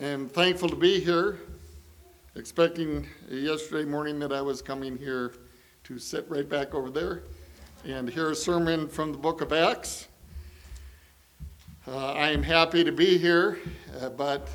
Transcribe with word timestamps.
am 0.00 0.28
thankful 0.28 0.68
to 0.68 0.76
be 0.76 0.98
here, 0.98 1.38
expecting 2.34 3.06
yesterday 3.30 3.88
morning 3.88 4.18
that 4.18 4.32
I 4.32 4.42
was 4.42 4.60
coming 4.60 4.98
here 4.98 5.34
to 5.84 5.98
sit 5.98 6.28
right 6.28 6.48
back 6.48 6.74
over 6.74 6.90
there 6.90 7.22
and 7.84 8.08
hear 8.08 8.30
a 8.30 8.34
sermon 8.34 8.88
from 8.88 9.12
the 9.12 9.18
book 9.18 9.40
of 9.40 9.52
Acts. 9.52 10.08
Uh, 11.86 12.12
I 12.12 12.30
am 12.30 12.42
happy 12.42 12.82
to 12.82 12.90
be 12.90 13.18
here, 13.18 13.58
uh, 14.00 14.08
but 14.08 14.48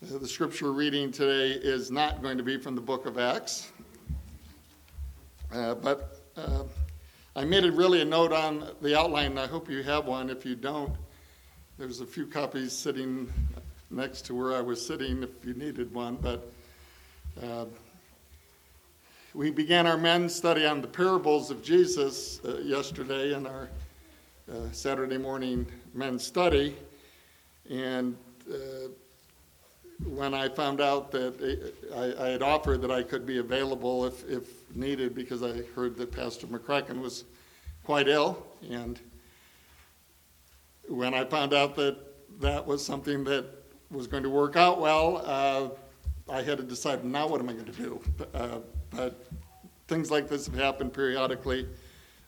the 0.00 0.26
scripture 0.26 0.72
reading 0.72 1.12
today 1.12 1.50
is 1.52 1.90
not 1.90 2.20
going 2.20 2.36
to 2.36 2.42
be 2.42 2.58
from 2.58 2.74
the 2.74 2.80
book 2.80 3.06
of 3.06 3.18
Acts. 3.18 3.70
Uh, 5.52 5.74
but 5.76 6.20
uh, 6.36 6.64
I 7.36 7.44
made 7.44 7.64
it 7.64 7.74
really 7.74 8.00
a 8.00 8.04
note 8.04 8.32
on 8.32 8.70
the 8.80 8.98
outline. 8.98 9.38
I 9.38 9.46
hope 9.46 9.70
you 9.70 9.82
have 9.84 10.06
one. 10.06 10.30
If 10.30 10.44
you 10.44 10.56
don't, 10.56 10.92
there's 11.78 12.00
a 12.00 12.06
few 12.06 12.26
copies 12.26 12.72
sitting 12.72 13.32
next 13.92 14.22
to 14.26 14.34
where 14.34 14.54
I 14.54 14.60
was 14.60 14.84
sitting 14.84 15.22
if 15.22 15.44
you 15.44 15.54
needed 15.54 15.92
one. 15.92 16.16
But 16.16 16.52
uh, 17.42 17.66
we 19.34 19.50
began 19.50 19.86
our 19.86 19.96
men's 19.96 20.34
study 20.34 20.66
on 20.66 20.80
the 20.80 20.88
parables 20.88 21.50
of 21.50 21.62
Jesus 21.62 22.40
uh, 22.44 22.58
yesterday 22.58 23.34
in 23.34 23.46
our 23.46 23.68
uh, 24.50 24.70
Saturday 24.72 25.18
morning 25.18 25.66
men's 25.94 26.24
study. 26.24 26.76
And 27.70 28.16
uh, 28.50 28.88
when 30.04 30.34
I 30.34 30.48
found 30.48 30.80
out 30.80 31.10
that 31.12 31.64
I, 31.94 32.24
I, 32.24 32.28
had 32.30 32.42
offered 32.42 32.82
that 32.82 32.90
I 32.90 33.02
could 33.02 33.24
be 33.24 33.38
available 33.38 34.04
if, 34.04 34.28
if 34.28 34.74
needed 34.74 35.14
because 35.14 35.42
I 35.42 35.62
heard 35.74 35.96
that 35.96 36.10
Pastor 36.10 36.46
McCracken 36.46 37.00
was 37.00 37.24
quite 37.84 38.08
ill. 38.08 38.44
And 38.68 38.98
when 40.88 41.14
I 41.14 41.24
found 41.24 41.54
out 41.54 41.76
that 41.76 41.96
that 42.40 42.66
was 42.66 42.84
something 42.84 43.24
that 43.24 43.61
was 43.92 44.06
going 44.06 44.22
to 44.22 44.30
work 44.30 44.56
out 44.56 44.80
well, 44.80 45.22
uh, 45.24 46.32
I 46.32 46.42
had 46.42 46.56
to 46.58 46.64
decide 46.64 47.04
now 47.04 47.28
what 47.28 47.40
am 47.40 47.48
I 47.48 47.52
going 47.52 47.66
to 47.66 47.72
do. 47.72 48.00
Uh, 48.32 48.58
but 48.90 49.26
things 49.86 50.10
like 50.10 50.28
this 50.28 50.46
have 50.46 50.54
happened 50.54 50.92
periodically. 50.92 51.68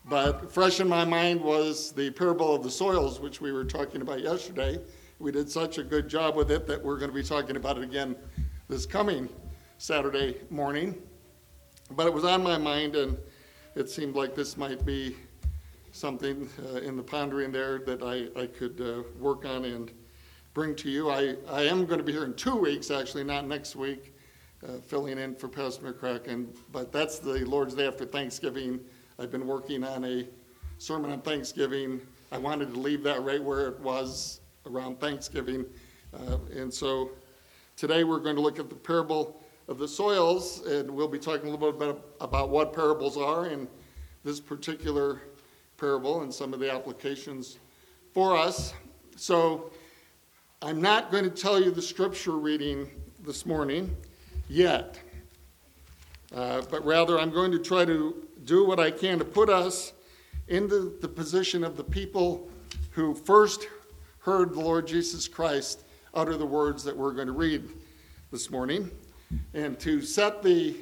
But 0.07 0.53
fresh 0.53 0.81
in 0.81 0.89
my 0.89 1.05
mind 1.05 1.41
was 1.41 1.93
the 1.93 2.11
parable 2.11 2.55
of 2.55 2.63
the 2.63 2.71
soils, 2.71 3.21
which 3.21 3.41
we 3.41 3.53
were 3.53 3.65
talking 3.65 4.03
about 4.03 4.21
yesterday. 4.21 4.79
We 5.19 5.33
did 5.33 5.51
such 5.51 5.79
a 5.79 5.83
good 5.83 6.09
job 6.09 6.37
with 6.37 6.51
it 6.51 6.67
that 6.67 6.85
we're 6.85 6.99
going 6.99 7.11
to 7.11 7.15
be 7.15 7.23
talking 7.23 7.57
about 7.57 7.79
it 7.79 7.85
again 7.85 8.15
this 8.69 8.85
coming 8.85 9.31
Saturday 9.79 10.37
morning. 10.51 11.01
But 11.93 12.07
it 12.07 12.13
was 12.13 12.25
on 12.25 12.43
my 12.43 12.59
mind, 12.59 12.97
and 12.97 13.17
it 13.75 13.89
seemed 13.89 14.15
like 14.15 14.35
this 14.35 14.57
might 14.59 14.85
be 14.85 15.17
something 15.93 16.49
uh, 16.67 16.79
in 16.79 16.97
the 16.97 17.03
pondering 17.03 17.53
there 17.53 17.79
that 17.79 18.03
I, 18.03 18.29
I 18.39 18.47
could 18.47 18.81
uh, 18.81 19.09
work 19.19 19.47
on 19.47 19.65
and 19.65 19.91
bring 20.55 20.77
to 20.77 20.89
you. 20.89 21.11
I, 21.11 21.35
I 21.51 21.63
am 21.63 21.85
going 21.85 21.99
to 21.99 22.05
be 22.05 22.13
here 22.13 22.25
in 22.25 22.33
two 22.35 22.55
weeks, 22.55 22.93
actually, 22.93 23.25
not 23.25 23.45
next 23.47 23.75
week, 23.75 24.15
uh, 24.65 24.79
filling 24.87 25.19
in 25.19 25.35
for 25.35 25.49
Pastor 25.49 25.93
McCracken. 25.93 26.47
But 26.71 26.93
that's 26.93 27.19
the 27.19 27.45
Lord's 27.45 27.75
Day 27.75 27.89
after 27.89 28.05
Thanksgiving. 28.05 28.79
I've 29.19 29.33
been 29.33 29.49
working 29.49 29.83
on 29.83 30.05
a 30.05 30.25
sermon 30.79 31.11
on 31.11 31.23
Thanksgiving. 31.23 32.01
I 32.31 32.39
wanted 32.39 32.73
to 32.73 32.79
leave 32.79 33.03
that 33.03 33.21
right 33.25 33.43
where 33.43 33.67
it 33.67 33.81
was 33.81 34.41
around 34.65 35.01
Thanksgiving. 35.01 35.67
Uh, 36.15 36.39
and 36.57 36.73
so 36.73 37.11
today 37.77 38.05
we're 38.05 38.21
going 38.21 38.37
to 38.37 38.43
look 38.43 38.61
at 38.61 38.69
the 38.69 38.77
parable 38.77 39.43
of 39.67 39.79
the 39.79 39.89
soils, 39.89 40.65
and 40.67 40.89
we'll 40.89 41.09
be 41.09 41.19
talking 41.19 41.49
a 41.49 41.51
little 41.51 41.73
bit 41.73 42.01
about 42.21 42.51
what 42.51 42.73
parables 42.73 43.17
are 43.17 43.47
in 43.47 43.67
this 44.25 44.39
particular 44.39 45.21
parable 45.79 46.23
and 46.23 46.33
some 46.33 46.55
of 46.55 46.61
the 46.61 46.73
applications 46.73 47.59
for 48.13 48.37
us. 48.37 48.73
So 49.17 49.73
I'm 50.65 50.81
not 50.81 51.13
going 51.13 51.25
to 51.25 51.31
tell 51.31 51.63
you 51.63 51.71
the 51.71 51.83
scripture 51.83 52.39
reading 52.39 52.89
this 53.23 53.45
morning 53.45 53.95
yet, 54.49 54.99
uh, 56.35 56.63
but 56.71 56.83
rather 56.87 57.21
I'm 57.21 57.31
going 57.31 57.53
to 57.53 57.59
try 57.59 57.85
to 57.85 58.27
do 58.47 58.67
what 58.67 58.81
I 58.81 58.91
can 58.91 59.19
to 59.19 59.27
put 59.27 59.51
us 59.51 59.93
into 60.49 60.97
the 61.03 61.09
position 61.09 61.65
of 61.65 61.77
the 61.77 61.85
people 61.85 62.49
who 62.93 63.13
first 63.15 63.69
heard 64.21 64.55
the 64.55 64.61
Lord 64.61 64.87
Jesus 64.87 65.29
Christ 65.29 65.85
utter 66.15 66.35
the 66.35 66.47
words 66.47 66.83
that 66.85 66.97
we're 66.97 67.13
going 67.13 67.27
to 67.27 67.35
read 67.35 67.69
this 68.33 68.51
morning, 68.51 68.91
and 69.53 69.79
to 69.81 70.01
set 70.01 70.43
the 70.43 70.77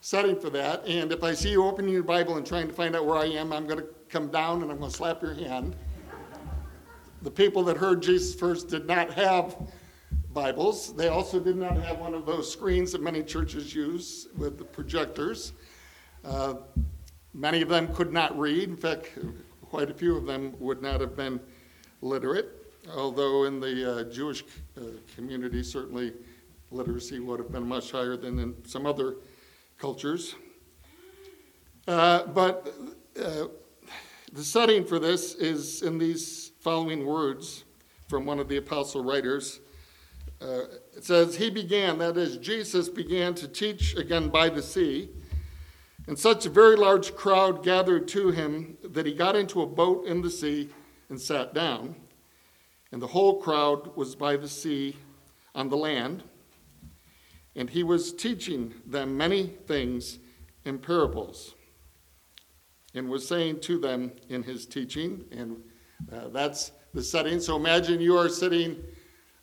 setting 0.00 0.40
for 0.40 0.48
that. 0.48 0.82
And 0.86 1.12
if 1.12 1.22
I 1.22 1.34
see 1.34 1.50
you 1.50 1.66
opening 1.66 1.92
your 1.92 2.04
Bible 2.04 2.38
and 2.38 2.46
trying 2.46 2.68
to 2.68 2.72
find 2.72 2.96
out 2.96 3.04
where 3.04 3.18
I 3.18 3.26
am, 3.26 3.52
I'm 3.52 3.66
going 3.66 3.80
to 3.80 3.88
come 4.08 4.28
down 4.28 4.62
and 4.62 4.70
I'm 4.70 4.78
going 4.78 4.90
to 4.90 4.96
slap 4.96 5.20
your 5.20 5.34
hand 5.34 5.76
the 7.24 7.30
people 7.30 7.64
that 7.64 7.78
heard 7.78 8.02
Jesus 8.02 8.34
first 8.34 8.68
did 8.68 8.86
not 8.86 9.10
have 9.14 9.56
Bibles. 10.34 10.94
They 10.94 11.08
also 11.08 11.40
did 11.40 11.56
not 11.56 11.74
have 11.78 11.98
one 11.98 12.12
of 12.12 12.26
those 12.26 12.52
screens 12.52 12.92
that 12.92 13.00
many 13.00 13.22
churches 13.22 13.74
use 13.74 14.28
with 14.36 14.58
the 14.58 14.64
projectors. 14.64 15.52
Uh, 16.22 16.56
many 17.32 17.62
of 17.62 17.70
them 17.70 17.92
could 17.94 18.12
not 18.12 18.38
read. 18.38 18.68
In 18.68 18.76
fact, 18.76 19.08
quite 19.62 19.90
a 19.90 19.94
few 19.94 20.14
of 20.16 20.26
them 20.26 20.54
would 20.60 20.82
not 20.82 21.00
have 21.00 21.16
been 21.16 21.40
literate, 22.02 22.50
although 22.94 23.44
in 23.44 23.58
the 23.58 24.00
uh, 24.00 24.04
Jewish 24.12 24.44
uh, 24.76 24.82
community, 25.16 25.62
certainly 25.62 26.12
literacy 26.70 27.20
would 27.20 27.40
have 27.40 27.50
been 27.50 27.66
much 27.66 27.90
higher 27.90 28.18
than 28.18 28.38
in 28.38 28.54
some 28.66 28.84
other 28.84 29.16
cultures. 29.78 30.34
Uh, 31.88 32.26
but 32.26 32.74
uh, 33.18 33.46
the 34.34 34.44
setting 34.44 34.84
for 34.84 34.98
this 34.98 35.34
is 35.36 35.80
in 35.80 35.96
these 35.96 36.50
following 36.64 37.04
words 37.04 37.64
from 38.08 38.24
one 38.24 38.38
of 38.38 38.48
the 38.48 38.56
apostle 38.56 39.04
writers. 39.04 39.60
Uh, 40.40 40.62
it 40.96 41.04
says, 41.04 41.36
He 41.36 41.50
began, 41.50 41.98
that 41.98 42.16
is, 42.16 42.38
Jesus 42.38 42.88
began 42.88 43.34
to 43.34 43.46
teach 43.46 43.94
again 43.96 44.30
by 44.30 44.48
the 44.48 44.62
sea, 44.62 45.10
and 46.08 46.18
such 46.18 46.46
a 46.46 46.48
very 46.48 46.74
large 46.74 47.14
crowd 47.14 47.62
gathered 47.62 48.08
to 48.08 48.30
him 48.30 48.78
that 48.82 49.04
he 49.04 49.12
got 49.12 49.36
into 49.36 49.60
a 49.60 49.66
boat 49.66 50.06
in 50.06 50.22
the 50.22 50.30
sea 50.30 50.70
and 51.10 51.20
sat 51.20 51.52
down. 51.52 51.96
And 52.92 53.02
the 53.02 53.08
whole 53.08 53.42
crowd 53.42 53.94
was 53.94 54.14
by 54.14 54.38
the 54.38 54.48
sea 54.48 54.96
on 55.54 55.68
the 55.68 55.76
land. 55.76 56.22
And 57.54 57.68
he 57.68 57.82
was 57.82 58.10
teaching 58.10 58.72
them 58.86 59.18
many 59.18 59.48
things 59.66 60.18
in 60.64 60.78
parables, 60.78 61.54
and 62.94 63.10
was 63.10 63.28
saying 63.28 63.60
to 63.60 63.78
them 63.78 64.12
in 64.30 64.44
his 64.44 64.64
teaching, 64.64 65.26
and 65.30 65.62
uh, 66.12 66.28
that's 66.28 66.72
the 66.92 67.02
setting. 67.02 67.40
So 67.40 67.56
imagine 67.56 68.00
you 68.00 68.16
are 68.16 68.28
sitting 68.28 68.82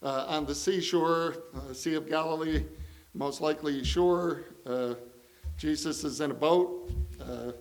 uh, 0.04 0.26
on 0.28 0.46
the 0.46 0.56
seashore, 0.56 1.44
uh, 1.56 1.74
Sea 1.74 1.96
of 1.96 2.08
Galilee, 2.08 2.64
most 3.14 3.42
likely 3.42 3.84
shore. 3.84 4.46
Uh, 4.66 4.96
Jesus 5.58 6.04
is 6.04 6.22
in 6.22 6.32
a 6.32 6.34
boat 6.34 6.92
uh, 7.22 7.52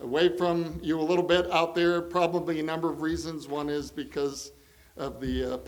away 0.00 0.36
from 0.36 0.78
you 0.82 1.00
a 1.00 1.02
little 1.02 1.24
bit 1.24 1.50
out 1.50 1.74
there, 1.74 2.00
probably 2.02 2.60
a 2.60 2.62
number 2.62 2.90
of 2.90 3.02
reasons. 3.02 3.46
One 3.48 3.68
is 3.68 3.90
because 3.90 4.52
of 4.96 5.20
the 5.20 5.58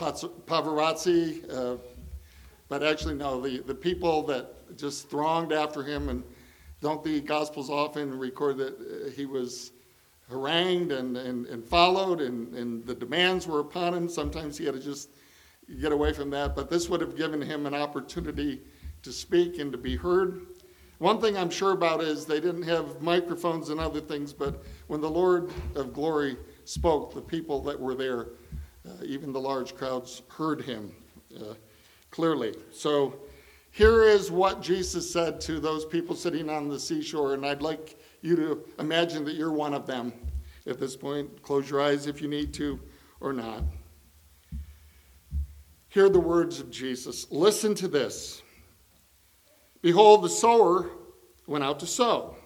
paparazzi, 0.46 1.78
but 2.68 2.82
actually, 2.82 3.14
no, 3.14 3.40
the, 3.40 3.58
the 3.60 3.74
people 3.74 4.22
that 4.24 4.76
just 4.76 5.08
thronged 5.08 5.52
after 5.52 5.82
him 5.82 6.08
and 6.08 6.22
don't 6.80 7.02
the 7.02 7.20
Gospels 7.20 7.70
often 7.70 8.16
record 8.16 8.56
that 8.58 9.12
he 9.16 9.26
was 9.26 9.72
harangued 10.28 10.92
and, 10.92 11.16
and, 11.16 11.46
and 11.46 11.64
followed, 11.64 12.20
and, 12.20 12.54
and 12.54 12.84
the 12.86 12.94
demands 12.94 13.46
were 13.46 13.60
upon 13.60 13.94
him. 13.94 14.08
Sometimes 14.08 14.58
he 14.58 14.64
had 14.64 14.74
to 14.74 14.80
just 14.80 15.10
get 15.80 15.92
away 15.92 16.12
from 16.12 16.30
that, 16.30 16.54
but 16.54 16.70
this 16.70 16.88
would 16.88 17.00
have 17.00 17.16
given 17.16 17.40
him 17.40 17.66
an 17.66 17.74
opportunity 17.74 18.62
to 19.02 19.12
speak 19.12 19.58
and 19.58 19.72
to 19.72 19.78
be 19.78 19.96
heard. 19.96 20.46
One 20.98 21.20
thing 21.20 21.36
I'm 21.36 21.50
sure 21.50 21.72
about 21.72 22.02
is 22.02 22.26
they 22.26 22.40
didn't 22.40 22.64
have 22.64 23.00
microphones 23.00 23.68
and 23.68 23.78
other 23.78 24.00
things, 24.00 24.32
but 24.32 24.64
when 24.88 25.00
the 25.00 25.10
Lord 25.10 25.50
of 25.76 25.92
glory 25.92 26.36
spoke, 26.64 27.14
the 27.14 27.20
people 27.20 27.60
that 27.62 27.78
were 27.78 27.94
there, 27.94 28.28
uh, 28.86 29.04
even 29.04 29.32
the 29.32 29.40
large 29.40 29.76
crowds, 29.76 30.22
heard 30.28 30.62
him 30.62 30.92
uh, 31.38 31.54
clearly. 32.10 32.54
So 32.72 33.14
here 33.70 34.02
is 34.02 34.30
what 34.30 34.60
Jesus 34.60 35.10
said 35.10 35.40
to 35.42 35.60
those 35.60 35.84
people 35.84 36.16
sitting 36.16 36.50
on 36.50 36.68
the 36.68 36.80
seashore, 36.80 37.34
and 37.34 37.46
I'd 37.46 37.62
like 37.62 37.96
you 38.22 38.36
to 38.36 38.64
imagine 38.78 39.24
that 39.24 39.34
you're 39.34 39.52
one 39.52 39.74
of 39.74 39.86
them 39.86 40.12
at 40.66 40.78
this 40.78 40.96
point. 40.96 41.42
Close 41.42 41.70
your 41.70 41.80
eyes 41.80 42.06
if 42.06 42.20
you 42.20 42.28
need 42.28 42.52
to 42.54 42.80
or 43.20 43.32
not. 43.32 43.62
Hear 45.88 46.08
the 46.08 46.20
words 46.20 46.60
of 46.60 46.70
Jesus. 46.70 47.30
Listen 47.30 47.74
to 47.76 47.88
this. 47.88 48.42
Behold, 49.80 50.22
the 50.22 50.28
sower 50.28 50.90
went 51.46 51.64
out 51.64 51.80
to 51.80 51.86
sow. 51.86 52.36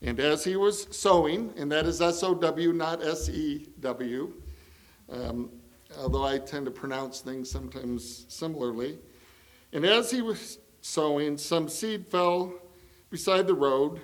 And 0.00 0.18
as 0.20 0.44
he 0.44 0.56
was 0.56 0.86
sowing, 0.96 1.52
and 1.56 1.70
that 1.72 1.84
is 1.86 2.00
S 2.00 2.22
O 2.22 2.34
W, 2.34 2.72
not 2.72 3.04
S 3.04 3.28
E 3.28 3.68
W, 3.80 4.32
um, 5.10 5.50
although 5.98 6.24
I 6.24 6.38
tend 6.38 6.66
to 6.66 6.70
pronounce 6.70 7.20
things 7.20 7.50
sometimes 7.50 8.24
similarly. 8.28 8.98
And 9.72 9.84
as 9.84 10.10
he 10.10 10.22
was 10.22 10.58
sowing, 10.80 11.36
some 11.36 11.68
seed 11.68 12.06
fell 12.06 12.52
beside 13.10 13.46
the 13.46 13.54
road 13.54 14.00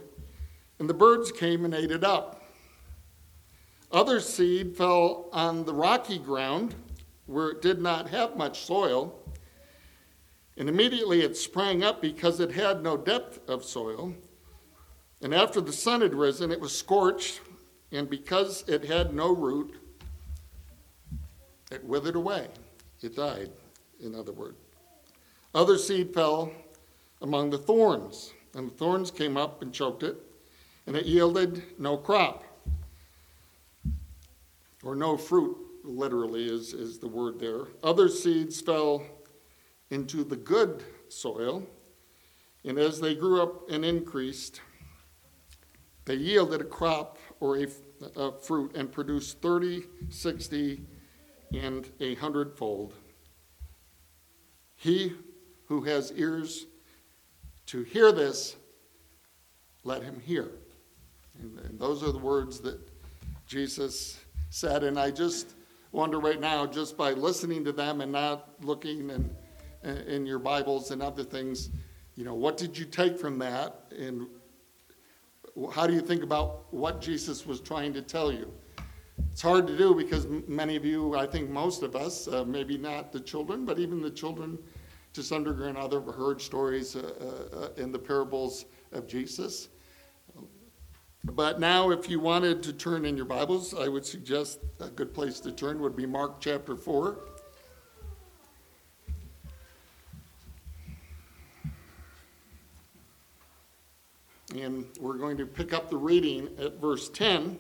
and 0.79 0.89
the 0.89 0.95
birds 0.95 1.31
came 1.33 1.65
and 1.65 1.75
ate 1.75 1.91
it 1.91 2.05
up. 2.05 2.43
Other 3.93 4.21
seed 4.21 4.77
fell 4.77 5.29
on 5.33 5.65
the 5.65 5.75
rocky 5.75 6.19
ground 6.19 6.75
where 7.27 7.51
it 7.51 7.63
did 7.63 7.81
not 7.81 8.09
have 8.11 8.37
much 8.37 8.65
soil, 8.65 9.21
And 10.57 10.69
immediately 10.69 11.23
it 11.23 11.37
sprang 11.37 11.83
up 11.83 12.01
because 12.01 12.39
it 12.39 12.53
had 12.53 12.83
no 12.83 12.97
depth 12.97 13.49
of 13.49 13.65
soil. 13.65 14.15
And 15.21 15.35
after 15.35 15.61
the 15.61 15.73
sun 15.73 16.01
had 16.01 16.15
risen, 16.15 16.53
it 16.53 16.61
was 16.61 16.77
scorched, 16.77 17.41
and 17.91 18.09
because 18.09 18.65
it 18.69 18.85
had 18.85 19.15
no 19.15 19.35
root, 19.35 19.75
it 21.73 21.83
withered 21.85 22.15
away. 22.15 22.49
It 23.03 23.17
died, 23.17 23.51
in 24.01 24.15
other 24.15 24.33
words. 24.33 24.59
Other 25.55 25.79
seed 25.79 26.15
fell 26.15 26.53
among 27.21 27.51
the 27.51 27.59
thorns, 27.59 28.33
and 28.55 28.71
the 28.71 28.75
thorns 28.75 29.11
came 29.11 29.37
up 29.37 29.63
and 29.63 29.73
choked 29.73 30.03
it, 30.03 30.17
and 30.87 30.97
it 30.97 31.07
yielded 31.07 31.63
no 31.79 31.97
crop. 31.97 32.45
Or 34.83 34.95
no 34.95 35.17
fruit, 35.17 35.57
literally, 35.83 36.45
is, 36.45 36.75
is 36.75 36.99
the 36.99 37.09
word 37.09 37.41
there. 37.41 37.63
Other 37.83 38.09
seeds 38.09 38.61
fell 38.61 39.03
into 39.91 40.25
the 40.25 40.37
good 40.37 40.83
soil, 41.09 41.67
and 42.65 42.79
as 42.79 43.01
they 43.01 43.15
grew 43.15 43.43
up 43.43 43.71
and 43.71 43.85
increased, 43.85 44.61
they 46.05 46.17
yielded 46.17 46.61
a 46.61 46.65
crop 46.65 47.19
or 47.41 47.59
a, 47.59 47.67
a 48.17 48.33
fruit 48.33 48.77
and 48.77 48.93
produced 48.93 49.41
30, 49.41 49.85
60, 50.11 50.83
and 51.55 51.91
a 52.01 52.15
hundredfold. 52.17 52.95
He 54.77 55.15
who 55.67 55.83
has 55.85 56.13
ears 56.13 56.67
to 57.67 57.85
hear 57.85 58.13
this, 58.13 58.57
let 59.83 60.03
him 60.03 60.21
hear. 60.21 60.51
And, 61.41 61.59
and 61.61 61.79
those 61.79 62.03
are 62.03 62.13
the 62.13 62.19
words 62.19 62.61
that 62.61 62.79
Jesus 63.47 64.21
said. 64.51 64.85
And 64.85 64.99
I 64.99 65.11
just 65.11 65.55
wonder 65.93 66.19
right 66.19 66.41
now, 66.41 66.67
just 66.67 66.97
by 66.97 67.13
listening 67.13 67.65
to 67.65 67.73
them 67.73 68.01
and 68.01 68.13
not 68.13 68.49
looking 68.63 69.11
in, 69.11 69.31
in 70.07 70.27
your 70.27 70.39
Bibles 70.39 70.91
and 70.91 71.03
other 71.03 71.25
things, 71.25 71.71
you 72.17 72.25
know, 72.25 72.35
what 72.35 72.57
did 72.57 72.79
you 72.79 72.85
take 72.85 73.19
from 73.19 73.39
that? 73.41 73.85
And 73.97 74.27
how 75.73 75.87
do 75.87 75.93
you 75.93 76.01
think 76.01 76.23
about 76.23 76.73
what 76.73 77.01
Jesus 77.01 77.47
was 77.47 77.61
trying 77.61 77.93
to 77.95 78.03
tell 78.03 78.33
you? 78.33 78.53
It's 79.31 79.43
hard 79.43 79.67
to 79.67 79.77
do 79.77 79.95
because 79.95 80.27
many 80.49 80.77
of 80.77 80.85
you, 80.85 81.17
I 81.17 81.27
think 81.27 81.51
most 81.51 81.83
of 81.83 81.97
us, 81.97 82.29
uh, 82.29 82.45
maybe 82.45 82.79
not 82.79 83.13
the 83.13 83.21
children, 83.21 83.65
but 83.65 83.79
even 83.79 84.01
the 84.01 84.11
children 84.11 84.59
just 85.13 85.33
underground 85.33 85.77
other 85.77 86.01
have 86.01 86.15
heard 86.15 86.41
stories 86.41 86.97
uh, 86.97 87.71
uh, 87.77 87.81
in 87.81 87.93
the 87.93 87.99
parables 87.99 88.65
of 88.93 89.07
Jesus. 89.07 89.69
But 91.33 91.59
now, 91.59 91.91
if 91.91 92.11
you 92.11 92.21
wanted 92.21 92.63
to 92.65 92.73
turn 92.75 93.07
in 93.07 93.17
your 93.17 93.25
Bibles, 93.25 93.73
I 93.73 93.89
would 93.89 94.05
suggest 94.05 94.61
a 94.79 94.89
good 94.89 95.15
place 95.15 95.41
to 95.41 95.53
turn 95.53 95.81
would 95.81 95.97
be 95.97 96.05
Mark 96.05 96.39
chapter 96.39 96.77
4. 96.77 97.17
And 104.55 104.85
we're 105.01 105.17
going 105.17 105.39
to 105.39 105.47
pick 105.47 105.73
up 105.73 105.89
the 105.89 105.97
reading 105.97 106.51
at 106.59 106.79
verse 106.79 107.09
10. 107.09 107.59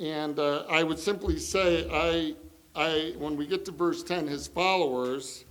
And 0.00 0.38
uh, 0.40 0.64
I 0.68 0.82
would 0.82 0.98
simply 0.98 1.38
say, 1.38 1.88
I, 1.88 2.34
I, 2.74 3.14
when 3.16 3.36
we 3.36 3.46
get 3.46 3.64
to 3.66 3.70
verse 3.70 4.02
10, 4.02 4.26
his 4.26 4.48
followers, 4.48 5.44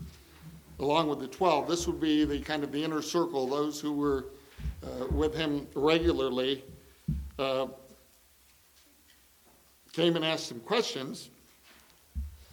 along 0.79 1.07
with 1.07 1.19
the 1.19 1.27
12, 1.27 1.69
this 1.69 1.87
would 1.87 2.01
be 2.01 2.25
the 2.25 2.41
kind 2.41 2.61
of 2.65 2.73
the 2.73 2.83
inner 2.83 3.01
circle, 3.01 3.47
those 3.47 3.79
who 3.79 3.93
were 3.93 4.25
uh, 4.83 5.07
with 5.07 5.35
him 5.35 5.67
regularly, 5.75 6.63
uh, 7.39 7.67
came 9.91 10.15
and 10.15 10.25
asked 10.25 10.51
him 10.51 10.59
questions. 10.59 11.29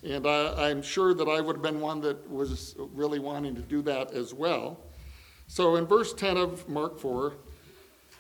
And 0.03 0.27
I, 0.27 0.71
I'm 0.71 0.83
sure 0.83 1.15
that 1.15 1.29
I 1.29 1.41
would 1.41 1.57
have 1.57 1.63
been 1.63 1.81
one 1.81 2.01
that 2.03 2.31
was 2.31 2.75
really 2.79 3.19
wanting 3.19 3.55
to 3.55 3.63
do 3.63 3.83
that 3.83 4.13
as 4.13 4.33
well. 4.33 4.81
So 5.47 5.77
in 5.77 5.87
verse 5.87 6.13
10 6.15 6.37
of 6.37 6.69
Mark 6.69 6.99
4, 6.99 7.35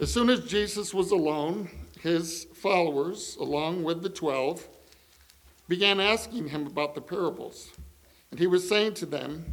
as 0.01 0.13
soon 0.13 0.31
as 0.31 0.41
Jesus 0.41 0.95
was 0.95 1.11
alone, 1.11 1.69
his 2.01 2.47
followers, 2.55 3.37
along 3.39 3.83
with 3.85 4.03
the 4.03 4.09
twelve, 4.09 4.67
began 5.69 6.01
asking 6.01 6.49
him 6.49 6.67
about 6.67 6.95
the 6.95 7.03
parables. 7.03 7.71
And 8.31 8.41
he 8.41 8.47
was 8.47 8.67
saying 8.67 8.95
to 8.95 9.07
them, 9.07 9.45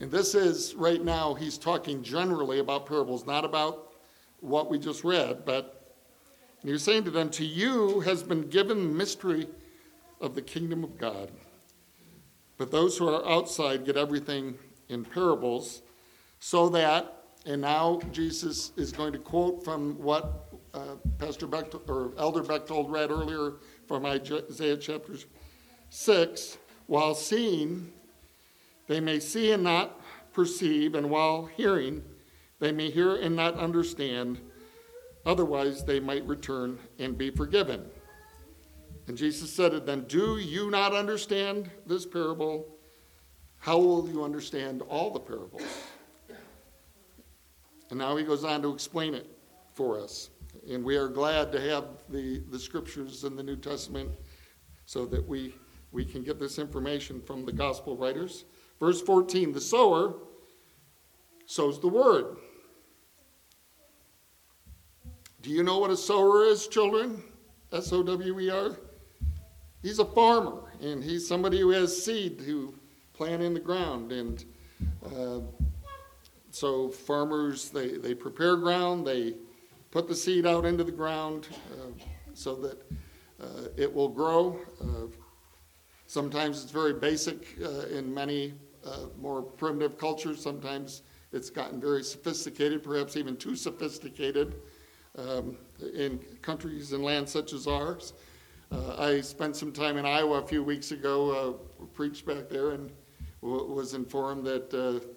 and 0.00 0.10
this 0.10 0.34
is 0.34 0.74
right 0.74 1.02
now, 1.02 1.34
he's 1.34 1.58
talking 1.58 2.02
generally 2.02 2.60
about 2.60 2.86
parables, 2.86 3.26
not 3.26 3.44
about 3.44 3.92
what 4.40 4.70
we 4.70 4.78
just 4.78 5.02
read, 5.02 5.44
but 5.44 5.96
he 6.64 6.70
was 6.70 6.82
saying 6.82 7.04
to 7.04 7.10
them, 7.10 7.30
To 7.30 7.44
you 7.44 8.00
has 8.00 8.22
been 8.22 8.48
given 8.48 8.78
the 8.88 8.94
mystery 8.94 9.48
of 10.20 10.34
the 10.34 10.42
kingdom 10.42 10.84
of 10.84 10.98
God. 10.98 11.30
But 12.56 12.70
those 12.70 12.98
who 12.98 13.08
are 13.08 13.28
outside 13.28 13.84
get 13.84 13.96
everything 13.96 14.58
in 14.88 15.04
parables, 15.04 15.82
so 16.40 16.68
that, 16.70 17.22
and 17.46 17.62
now 17.62 18.00
Jesus 18.12 18.72
is 18.76 18.92
going 18.92 19.12
to 19.12 19.18
quote 19.18 19.64
from 19.64 20.00
what 20.00 20.48
uh, 20.74 20.96
Pastor 21.18 21.46
Beck 21.46 21.66
or 21.88 22.12
Elder 22.18 22.42
Bechtold 22.42 22.90
read 22.90 23.10
earlier 23.10 23.54
from 23.86 24.04
Isaiah 24.06 24.76
chapter 24.76 25.14
6. 25.90 26.58
While 26.86 27.14
seeing, 27.14 27.92
they 28.88 29.00
may 29.00 29.20
see 29.20 29.52
and 29.52 29.62
not 29.62 30.00
perceive, 30.32 30.94
and 30.94 31.10
while 31.10 31.46
hearing, 31.56 32.02
they 32.58 32.72
may 32.72 32.90
hear 32.90 33.16
and 33.16 33.36
not 33.36 33.54
understand. 33.54 34.40
Otherwise, 35.24 35.84
they 35.84 36.00
might 36.00 36.26
return 36.26 36.78
and 36.98 37.16
be 37.16 37.30
forgiven. 37.30 37.84
And 39.06 39.16
Jesus 39.16 39.52
said 39.52 39.72
to 39.72 39.80
them, 39.80 40.04
Do 40.08 40.38
you 40.38 40.70
not 40.70 40.92
understand 40.92 41.70
this 41.86 42.04
parable? 42.04 42.66
How 43.58 43.78
will 43.78 44.08
you 44.08 44.24
understand 44.24 44.82
all 44.82 45.10
the 45.10 45.20
parables? 45.20 45.62
And 47.90 47.98
now 47.98 48.16
he 48.16 48.24
goes 48.24 48.44
on 48.44 48.62
to 48.62 48.72
explain 48.72 49.14
it 49.14 49.26
for 49.72 49.98
us. 49.98 50.30
And 50.70 50.84
we 50.84 50.96
are 50.96 51.08
glad 51.08 51.52
to 51.52 51.60
have 51.60 51.84
the, 52.08 52.42
the 52.50 52.58
scriptures 52.58 53.24
in 53.24 53.34
the 53.34 53.42
New 53.42 53.56
Testament 53.56 54.10
so 54.84 55.06
that 55.06 55.26
we, 55.26 55.54
we 55.92 56.04
can 56.04 56.22
get 56.22 56.38
this 56.38 56.58
information 56.58 57.20
from 57.22 57.46
the 57.46 57.52
gospel 57.52 57.96
writers. 57.96 58.44
Verse 58.80 59.00
14 59.00 59.52
The 59.52 59.60
sower 59.60 60.14
sows 61.46 61.80
the 61.80 61.88
word. 61.88 62.36
Do 65.40 65.50
you 65.50 65.62
know 65.62 65.78
what 65.78 65.90
a 65.90 65.96
sower 65.96 66.44
is, 66.44 66.66
children? 66.66 67.22
S 67.72 67.92
O 67.92 68.02
W 68.02 68.40
E 68.40 68.50
R? 68.50 68.76
He's 69.82 69.98
a 70.00 70.04
farmer, 70.04 70.72
and 70.80 71.02
he's 71.02 71.26
somebody 71.26 71.60
who 71.60 71.70
has 71.70 72.04
seed 72.04 72.40
to 72.40 72.74
plant 73.12 73.42
in 73.42 73.54
the 73.54 73.60
ground. 73.60 74.10
And 74.10 74.44
uh, 75.04 75.40
so 76.50 76.88
farmers, 76.88 77.70
they, 77.70 77.96
they 77.96 78.14
prepare 78.14 78.56
ground, 78.56 79.06
they 79.06 79.34
put 79.90 80.08
the 80.08 80.14
seed 80.14 80.46
out 80.46 80.64
into 80.64 80.82
the 80.82 80.92
ground 80.92 81.48
uh, 81.72 82.04
so 82.34 82.56
that 82.56 82.82
uh, 83.40 83.68
it 83.76 83.92
will 83.92 84.08
grow. 84.08 84.58
Uh, 84.80 85.06
sometimes 86.06 86.62
it's 86.62 86.72
very 86.72 86.94
basic 86.94 87.56
uh, 87.62 87.86
in 87.86 88.12
many 88.12 88.54
uh, 88.88 89.08
more 89.20 89.42
primitive 89.42 89.98
cultures. 89.98 90.42
Sometimes 90.42 91.02
it's 91.32 91.50
gotten 91.50 91.80
very 91.80 92.02
sophisticated, 92.02 92.82
perhaps 92.82 93.16
even 93.16 93.36
too 93.36 93.54
sophisticated 93.54 94.54
um, 95.16 95.56
in 95.94 96.18
countries 96.42 96.92
and 96.92 97.04
lands 97.04 97.30
such 97.30 97.52
as 97.52 97.66
ours. 97.66 98.14
Uh, 98.70 98.96
I 98.98 99.20
spent 99.20 99.56
some 99.56 99.72
time 99.72 99.96
in 99.96 100.04
Iowa 100.06 100.38
a 100.38 100.46
few 100.46 100.62
weeks 100.62 100.92
ago, 100.92 101.60
preached 101.94 102.26
back 102.26 102.48
there, 102.48 102.70
and 102.70 102.90
w- 103.42 103.72
was 103.72 103.94
informed 103.94 104.44
that 104.44 104.70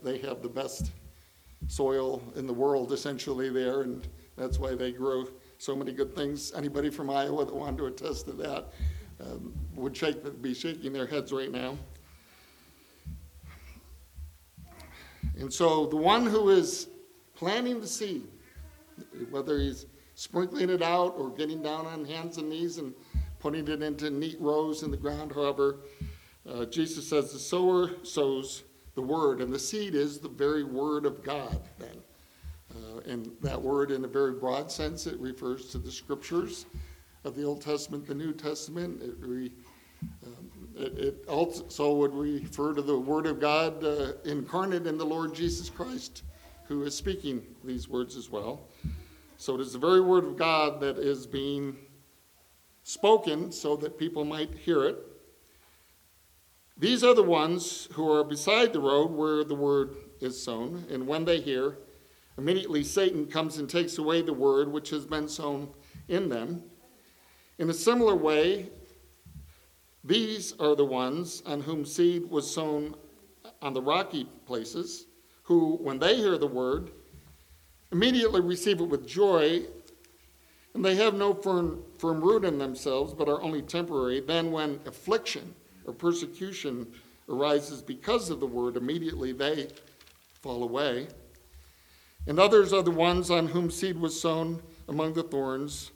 they 0.04 0.20
have 0.20 0.42
the 0.42 0.50
best 0.50 0.92
soil 1.68 2.22
in 2.36 2.48
the 2.48 2.54
world 2.54 2.92
essentially 2.92 3.50
there, 3.50 3.82
and 3.82 4.08
that's 4.38 4.58
why 4.58 4.76
they 4.76 4.92
grow 4.92 5.28
so 5.58 5.76
many 5.76 5.92
good 5.92 6.16
things. 6.16 6.52
Anybody 6.56 6.90
from 6.90 7.10
Iowa 7.10 7.46
that 7.46 7.56
wanted 7.56 7.78
to 7.78 7.86
attest 7.88 8.26
to 8.26 8.32
that 8.34 8.74
um, 9.20 9.54
would 9.76 9.96
shake, 9.96 10.42
be 10.42 10.54
shaking 10.54 10.94
their 10.94 11.06
heads 11.06 11.32
right 11.32 11.52
now. 11.52 11.78
And 15.40 15.52
so 15.52 15.86
the 15.86 15.98
one 15.98 16.26
who 16.26 16.50
is 16.50 16.88
planting 17.36 17.80
the 17.82 17.88
seed, 17.88 18.28
whether 19.30 19.58
he's 19.58 19.86
sprinkling 20.16 20.70
it 20.70 20.82
out 20.82 21.16
or 21.18 21.30
getting 21.30 21.62
down 21.62 21.86
on 21.86 22.06
hands 22.06 22.38
and 22.38 22.50
knees 22.50 22.78
and 22.78 22.94
putting 23.40 23.68
it 23.68 23.82
into 23.82 24.10
neat 24.10 24.40
rows 24.40 24.84
in 24.84 24.92
the 24.92 24.98
ground, 24.98 25.32
however, 25.34 25.78
uh, 26.48 26.66
Jesus 26.66 27.08
says 27.08 27.32
the 27.32 27.40
sower 27.40 27.92
sows 28.04 28.64
the 28.96 29.02
word, 29.02 29.42
and 29.42 29.54
the 29.54 29.60
seed 29.60 29.96
is 29.96 30.20
the 30.20 30.30
very 30.30 30.64
word 30.64 31.06
of 31.06 31.24
God, 31.24 31.60
then. 31.80 31.98
Uh, 32.76 33.00
and 33.06 33.32
that 33.42 33.62
word, 33.62 33.92
in 33.92 34.04
a 34.06 34.08
very 34.08 34.34
broad 34.34 34.72
sense, 34.72 35.08
it 35.08 35.20
refers 35.20 35.70
to 35.70 35.78
the 35.78 35.92
scriptures 35.92 36.66
of 37.24 37.36
the 37.36 37.44
Old 37.44 37.62
Testament, 37.62 38.06
the 38.06 38.14
New 38.14 38.34
Testament. 38.34 39.02
It, 39.02 39.16
re, 39.20 39.52
um, 40.26 40.51
it, 40.76 40.98
it, 40.98 41.26
also 41.28 41.94
would 41.96 42.14
refer 42.14 42.74
to 42.74 42.82
the 42.82 42.98
Word 42.98 43.26
of 43.26 43.40
God 43.40 43.84
uh, 43.84 44.14
incarnate 44.26 44.88
in 44.88 44.98
the 44.98 45.06
Lord 45.06 45.34
Jesus 45.34 45.70
Christ, 45.70 46.24
who 46.66 46.84
is 46.84 46.96
speaking 46.96 47.44
these 47.64 47.88
words 47.88 48.16
as 48.16 48.30
well. 48.30 48.68
So 49.38 49.56
it 49.56 49.62
is 49.62 49.74
the 49.74 49.80
very 49.80 50.02
Word 50.02 50.24
of 50.24 50.38
God 50.38 50.80
that 50.82 50.98
is 50.98 51.26
being 51.26 51.76
spoken 52.84 53.52
so 53.52 53.76
that 53.78 53.98
people 53.98 54.26
might 54.26 54.54
hear 54.54 54.84
it. 54.86 54.98
These 56.78 57.04
are 57.04 57.14
the 57.14 57.24
ones 57.24 57.88
who 57.94 58.12
are 58.12 58.24
beside 58.24 58.74
the 58.74 58.80
road 58.80 59.12
where 59.12 59.44
the 59.44 59.56
word 59.56 59.96
is 60.20 60.42
sown, 60.42 60.86
and 60.90 61.06
when 61.06 61.26
they 61.26 61.40
hear, 61.40 61.78
immediately 62.38 62.84
Satan 62.84 63.28
comes 63.28 63.58
and 63.58 63.70
takes 63.70 64.00
away 64.00 64.22
the 64.22 64.34
word 64.34 64.72
which 64.72 64.90
has 64.90 65.06
been 65.06 65.28
sown 65.28 65.70
in 66.08 66.30
them. 66.30 66.64
In 67.60 67.70
a 67.70 67.74
similar 67.74 68.16
way, 68.16 68.70
these 70.04 70.54
are 70.60 70.76
the 70.76 70.86
ones 70.86 71.44
on 71.46 71.62
whom 71.62 71.86
seed 71.86 72.30
was 72.30 72.52
sown 72.52 72.96
on 73.62 73.74
the 73.74 73.82
rocky 73.82 74.26
places, 74.46 75.06
who, 75.44 75.78
when 75.78 76.00
they 76.00 76.16
hear 76.16 76.38
the 76.38 76.48
word, 76.48 76.92
immediately 77.92 78.42
receive 78.42 78.80
it 78.80 78.86
with 78.86 79.08
joy, 79.08 79.62
and 80.74 80.84
they 80.84 80.96
have 80.96 81.14
no 81.14 81.34
firm, 81.34 81.84
firm 81.98 82.22
root 82.22 82.46
in 82.46 82.58
themselves, 82.58 83.14
but 83.14 83.28
are 83.28 83.42
only 83.42 83.62
temporary. 83.62 84.22
Then, 84.22 84.52
when 84.52 84.80
affliction 84.86 85.54
or 85.86 85.94
persecution 85.94 86.88
arises 87.28 87.82
because 87.82 88.30
of 88.30 88.40
the 88.40 88.48
word, 88.48 88.78
immediately 88.78 89.34
they 89.34 89.68
fall 90.42 90.64
away. 90.64 91.08
And 92.28 92.40
others 92.40 92.72
are 92.72 92.84
the 92.84 92.92
ones 92.92 93.30
on 93.30 93.48
whom 93.48 93.70
seed 93.70 93.98
was 93.98 94.20
sown 94.20 94.62
among 94.88 95.14
the 95.14 95.24
thorns. 95.24 95.92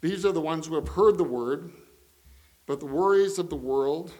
These 0.00 0.24
are 0.24 0.32
the 0.32 0.40
ones 0.40 0.66
who 0.66 0.76
have 0.76 0.88
heard 0.88 1.18
the 1.18 1.24
word, 1.24 1.72
but 2.68 2.80
the 2.80 2.86
worries 2.86 3.38
of 3.38 3.48
the 3.48 3.56
world 3.56 4.12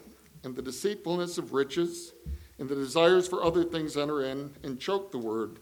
and 0.42 0.56
the 0.56 0.62
deceitfulness 0.62 1.36
of 1.36 1.52
riches 1.52 2.14
and 2.58 2.66
the 2.66 2.74
desires 2.74 3.28
for 3.28 3.44
other 3.44 3.62
things 3.62 3.94
enter 3.94 4.24
in 4.24 4.50
and 4.62 4.80
choke 4.80 5.12
the 5.12 5.18
word, 5.18 5.58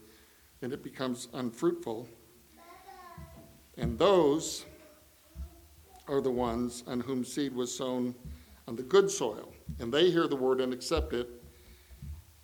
and 0.63 0.73
it 0.73 0.85
becomes 0.85 1.27
unfruitful. 1.35 2.09
And 3.77 3.99
those 3.99 4.67
are 6.07 6.21
the 6.21 6.31
ones 6.31 6.85
on 6.87 7.01
whom 7.01 7.25
seed 7.25 7.53
was 7.53 7.77
sown 7.77 8.15
on 8.69 8.77
the 8.77 8.85
good 8.85 9.11
soil, 9.11 9.53
and 9.81 9.93
they 9.93 10.13
hear 10.13 10.29
the 10.29 10.37
word 10.37 10.61
and 10.61 10.73
accept 10.73 11.13
it 11.13 11.29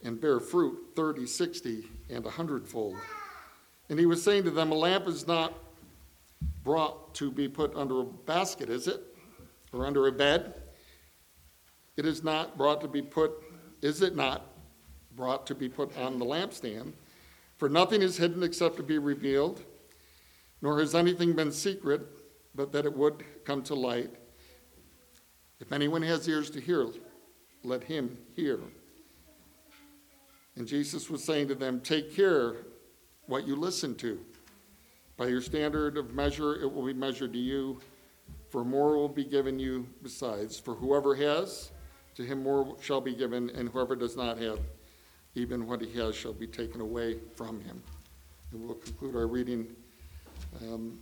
and 0.02 0.20
bear 0.20 0.40
fruit 0.40 0.76
30, 0.96 1.25
60, 1.25 1.84
and 2.11 2.26
a 2.26 2.30
hundredfold. 2.30 2.96
And 3.88 3.96
he 3.96 4.06
was 4.06 4.20
saying 4.20 4.42
to 4.42 4.50
them, 4.50 4.72
A 4.72 4.75
lamp 4.75 5.06
is 5.06 5.28
not 5.28 5.56
brought 6.64 7.14
to 7.14 7.30
be 7.30 7.46
put 7.46 7.76
under 7.76 8.00
a 8.00 8.04
basket, 8.04 8.68
is 8.68 8.88
it? 8.88 9.12
Or 9.72 9.86
under 9.86 10.06
a 10.06 10.12
bed? 10.12 10.54
It 11.96 12.06
is 12.06 12.22
not 12.22 12.56
brought 12.56 12.80
to 12.80 12.88
be 12.88 13.02
put, 13.02 13.32
is 13.82 14.02
it 14.02 14.16
not 14.16 14.46
brought 15.14 15.46
to 15.46 15.54
be 15.54 15.68
put 15.68 15.96
on 15.98 16.18
the 16.18 16.24
lampstand? 16.24 16.92
For 17.56 17.68
nothing 17.68 18.02
is 18.02 18.16
hidden 18.16 18.42
except 18.42 18.76
to 18.76 18.82
be 18.82 18.98
revealed, 18.98 19.62
nor 20.60 20.80
has 20.80 20.94
anything 20.94 21.34
been 21.34 21.52
secret, 21.52 22.06
but 22.54 22.72
that 22.72 22.86
it 22.86 22.96
would 22.96 23.24
come 23.44 23.62
to 23.64 23.74
light. 23.74 24.10
If 25.60 25.72
anyone 25.72 26.02
has 26.02 26.26
ears 26.26 26.50
to 26.50 26.60
hear, 26.60 26.88
let 27.62 27.84
him 27.84 28.18
hear. 28.34 28.58
And 30.56 30.66
Jesus 30.66 31.08
was 31.08 31.22
saying 31.22 31.48
to 31.48 31.54
them, 31.54 31.80
Take 31.80 32.14
care 32.14 32.56
what 33.26 33.46
you 33.46 33.56
listen 33.56 33.94
to. 33.96 34.20
By 35.16 35.28
your 35.28 35.40
standard 35.40 35.96
of 35.96 36.14
measure, 36.14 36.60
it 36.60 36.72
will 36.72 36.84
be 36.84 36.92
measured 36.92 37.32
to 37.32 37.38
you, 37.38 37.80
for 38.52 38.66
more 38.66 38.99
will 38.99 39.09
be 39.09 39.25
given 39.25 39.59
you 39.59 39.88
besides. 40.02 40.61
For 40.61 40.75
whoever 40.75 41.14
has, 41.14 41.71
to 42.16 42.23
him 42.23 42.42
more 42.42 42.76
shall 42.82 43.00
be 43.00 43.14
given, 43.14 43.49
and 43.49 43.71
whoever 43.71 43.97
does 43.97 44.14
not 44.14 44.37
have, 44.37 44.61
even 45.35 45.66
what 45.66 45.80
he 45.80 45.90
has 45.99 46.14
shall 46.14 46.35
be 46.35 46.47
taken 46.47 46.82
away 46.82 47.16
from 47.35 47.62
him. 47.62 47.82
And 48.52 48.62
we'll 48.62 48.75
conclude 48.75 49.16
our 49.16 49.26
reading. 49.26 49.75
Um, 50.61 50.99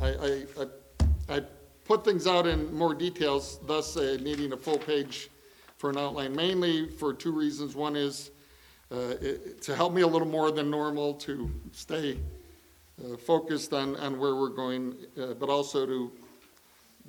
I, 0.00 0.06
I, 0.06 0.44
I, 0.60 1.36
I 1.36 1.42
put 1.84 2.04
things 2.04 2.28
out 2.28 2.46
in 2.46 2.72
more 2.72 2.94
details, 2.94 3.58
thus 3.66 3.96
uh, 3.96 4.16
needing 4.22 4.52
a 4.52 4.56
full 4.56 4.78
page 4.78 5.30
for 5.78 5.90
an 5.90 5.98
outline, 5.98 6.32
mainly 6.36 6.90
for 6.90 7.12
two 7.12 7.32
reasons. 7.32 7.74
One 7.74 7.96
is 7.96 8.30
uh, 8.92 9.14
it, 9.20 9.62
to 9.62 9.74
help 9.74 9.92
me 9.92 10.02
a 10.02 10.06
little 10.06 10.28
more 10.28 10.52
than 10.52 10.70
normal 10.70 11.14
to 11.14 11.50
stay 11.72 12.20
uh, 13.02 13.16
focused 13.16 13.72
on, 13.72 13.96
on 13.96 14.18
where 14.18 14.36
we're 14.36 14.48
going, 14.48 14.94
uh, 15.20 15.34
but 15.34 15.48
also 15.48 15.86
to 15.86 16.12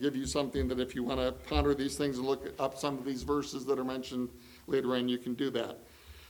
give 0.01 0.15
you 0.15 0.25
something 0.25 0.67
that 0.67 0.79
if 0.79 0.95
you 0.95 1.03
want 1.03 1.19
to 1.19 1.31
ponder 1.47 1.73
these 1.73 1.95
things 1.95 2.17
and 2.17 2.25
look 2.25 2.53
up 2.59 2.77
some 2.77 2.97
of 2.97 3.05
these 3.05 3.23
verses 3.23 3.65
that 3.65 3.79
are 3.79 3.85
mentioned 3.85 4.29
later 4.67 4.95
on, 4.95 5.07
you 5.07 5.17
can 5.17 5.33
do 5.33 5.49
that. 5.51 5.79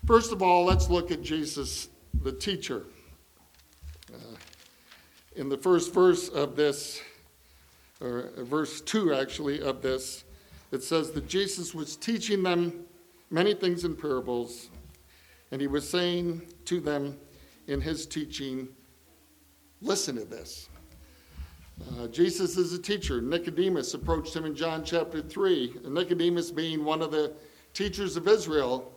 First 0.05 0.31
of 0.31 0.41
all, 0.41 0.65
let's 0.65 0.89
look 0.89 1.09
at 1.09 1.21
Jesus, 1.21 1.89
the 2.21 2.31
teacher. 2.31 2.83
Uh, 4.13 4.35
in 5.35 5.49
the 5.49 5.57
first 5.57 5.93
verse 5.93 6.29
of 6.29 6.55
this, 6.55 7.01
or 8.01 8.29
verse 8.37 8.81
2 8.81 9.13
actually, 9.13 9.61
of 9.61 9.81
this, 9.81 10.25
it 10.71 10.83
says 10.83 11.11
that 11.11 11.27
Jesus 11.27 11.73
was 11.73 11.95
teaching 11.95 12.43
them 12.43 12.85
many 13.31 13.53
things 13.53 13.83
in 13.83 13.95
parables, 13.95 14.69
and 15.51 15.59
he 15.59 15.67
was 15.67 15.89
saying 15.89 16.41
to 16.65 16.79
them 16.79 17.17
in 17.67 17.81
his 17.81 18.05
teaching, 18.05 18.67
Listen 19.81 20.15
to 20.15 20.25
this. 20.25 20.69
Uh, 21.99 22.07
Jesus 22.07 22.57
is 22.57 22.73
a 22.73 22.79
teacher. 22.79 23.21
Nicodemus 23.21 23.93
approached 23.93 24.35
him 24.35 24.45
in 24.45 24.55
John 24.55 24.83
chapter 24.83 25.21
3. 25.21 25.81
And 25.83 25.93
Nicodemus 25.93 26.51
being 26.51 26.85
one 26.85 27.01
of 27.01 27.11
the 27.11 27.33
teachers 27.73 28.15
of 28.15 28.27
Israel, 28.27 28.93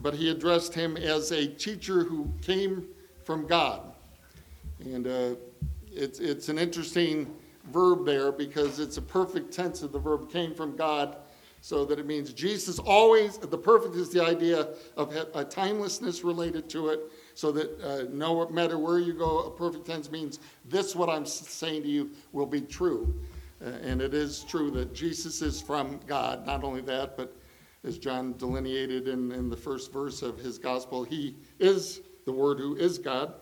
but 0.00 0.14
he 0.14 0.30
addressed 0.30 0.72
him 0.72 0.96
as 0.96 1.30
a 1.32 1.46
teacher 1.46 2.02
who 2.02 2.32
came 2.40 2.86
from 3.24 3.46
God. 3.46 3.92
And 4.80 5.06
uh, 5.06 5.34
it's, 5.92 6.18
it's 6.20 6.48
an 6.48 6.58
interesting 6.58 7.30
verb 7.72 8.06
there 8.06 8.32
because 8.32 8.78
it's 8.78 8.96
a 8.96 9.02
perfect 9.02 9.52
tense 9.52 9.82
of 9.82 9.92
the 9.92 9.98
verb 9.98 10.30
came 10.30 10.54
from 10.54 10.76
God, 10.76 11.16
so 11.60 11.84
that 11.84 11.98
it 11.98 12.06
means 12.06 12.32
Jesus 12.32 12.78
always, 12.78 13.38
the 13.38 13.58
perfect 13.58 13.96
is 13.96 14.10
the 14.10 14.24
idea 14.24 14.68
of 14.96 15.14
a 15.34 15.44
timelessness 15.44 16.22
related 16.22 16.68
to 16.70 16.88
it, 16.88 17.00
so 17.36 17.52
that 17.52 17.78
uh, 17.84 18.08
no 18.10 18.48
matter 18.48 18.78
where 18.78 18.98
you 18.98 19.12
go, 19.12 19.40
a 19.40 19.50
perfect 19.50 19.84
tense 19.84 20.10
means 20.10 20.40
this, 20.64 20.96
what 20.96 21.10
I'm 21.10 21.26
saying 21.26 21.82
to 21.82 21.88
you, 21.88 22.10
will 22.32 22.46
be 22.46 22.62
true. 22.62 23.14
Uh, 23.62 23.68
and 23.82 24.00
it 24.00 24.14
is 24.14 24.42
true 24.44 24.70
that 24.70 24.94
Jesus 24.94 25.42
is 25.42 25.60
from 25.60 26.00
God. 26.06 26.46
Not 26.46 26.64
only 26.64 26.80
that, 26.80 27.14
but 27.14 27.36
as 27.84 27.98
John 27.98 28.34
delineated 28.38 29.06
in, 29.06 29.32
in 29.32 29.50
the 29.50 29.56
first 29.56 29.92
verse 29.92 30.22
of 30.22 30.38
his 30.38 30.56
gospel, 30.56 31.04
he 31.04 31.36
is 31.58 32.00
the 32.24 32.32
Word 32.32 32.58
who 32.58 32.74
is 32.76 32.96
God. 32.96 33.34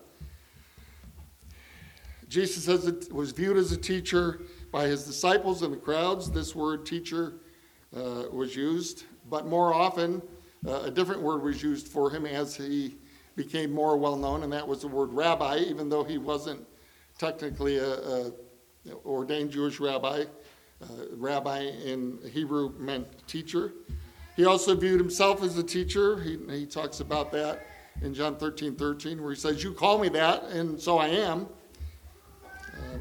Jesus 2.29 2.67
was 3.13 3.31
viewed 3.31 3.57
as 3.57 3.71
a 3.71 3.77
teacher 3.77 4.41
by 4.73 4.89
his 4.89 5.05
disciples 5.05 5.63
and 5.63 5.73
the 5.73 5.77
crowds. 5.79 6.33
This 6.33 6.53
word 6.53 6.85
teacher 6.85 7.35
uh, 7.97 8.25
was 8.33 8.57
used, 8.57 9.05
but 9.31 9.47
more 9.47 9.73
often, 9.73 10.21
uh, 10.67 10.81
a 10.81 10.91
different 10.91 11.23
word 11.23 11.45
was 11.45 11.63
used 11.63 11.87
for 11.87 12.11
him 12.11 12.27
as 12.27 12.57
he 12.57 12.97
became 13.37 13.73
more 13.73 13.97
well 13.97 14.17
known, 14.17 14.43
and 14.43 14.53
that 14.53 14.67
was 14.67 14.83
the 14.83 14.89
word 14.89 15.13
rabbi, 15.13 15.59
even 15.59 15.89
though 15.89 16.05
he 16.05 16.19
wasn't 16.19 16.65
technically 17.19 17.79
a, 17.79 17.93
a 17.93 18.33
ordained 19.05 19.51
Jewish 19.51 19.81
rabbi. 19.81 20.25
Uh, 20.83 20.87
rabbi 21.17 21.61
in 21.61 22.19
Hebrew 22.31 22.75
meant 22.79 23.07
teacher. 23.27 23.73
He 24.37 24.45
also 24.45 24.75
viewed 24.75 25.01
himself 25.01 25.43
as 25.43 25.57
a 25.57 25.63
teacher. 25.63 26.21
He, 26.21 26.39
he 26.51 26.67
talks 26.67 27.01
about 27.01 27.31
that 27.33 27.67
in 28.03 28.13
John 28.13 28.37
13 28.37 28.75
13, 28.75 29.23
where 29.23 29.31
he 29.33 29.39
says, 29.39 29.63
You 29.63 29.73
call 29.73 29.99
me 29.99 30.09
that, 30.11 30.45
and 30.45 30.81
so 30.81 30.99
I 30.99 31.09
am. 31.09 31.47
Uh, 32.45 32.99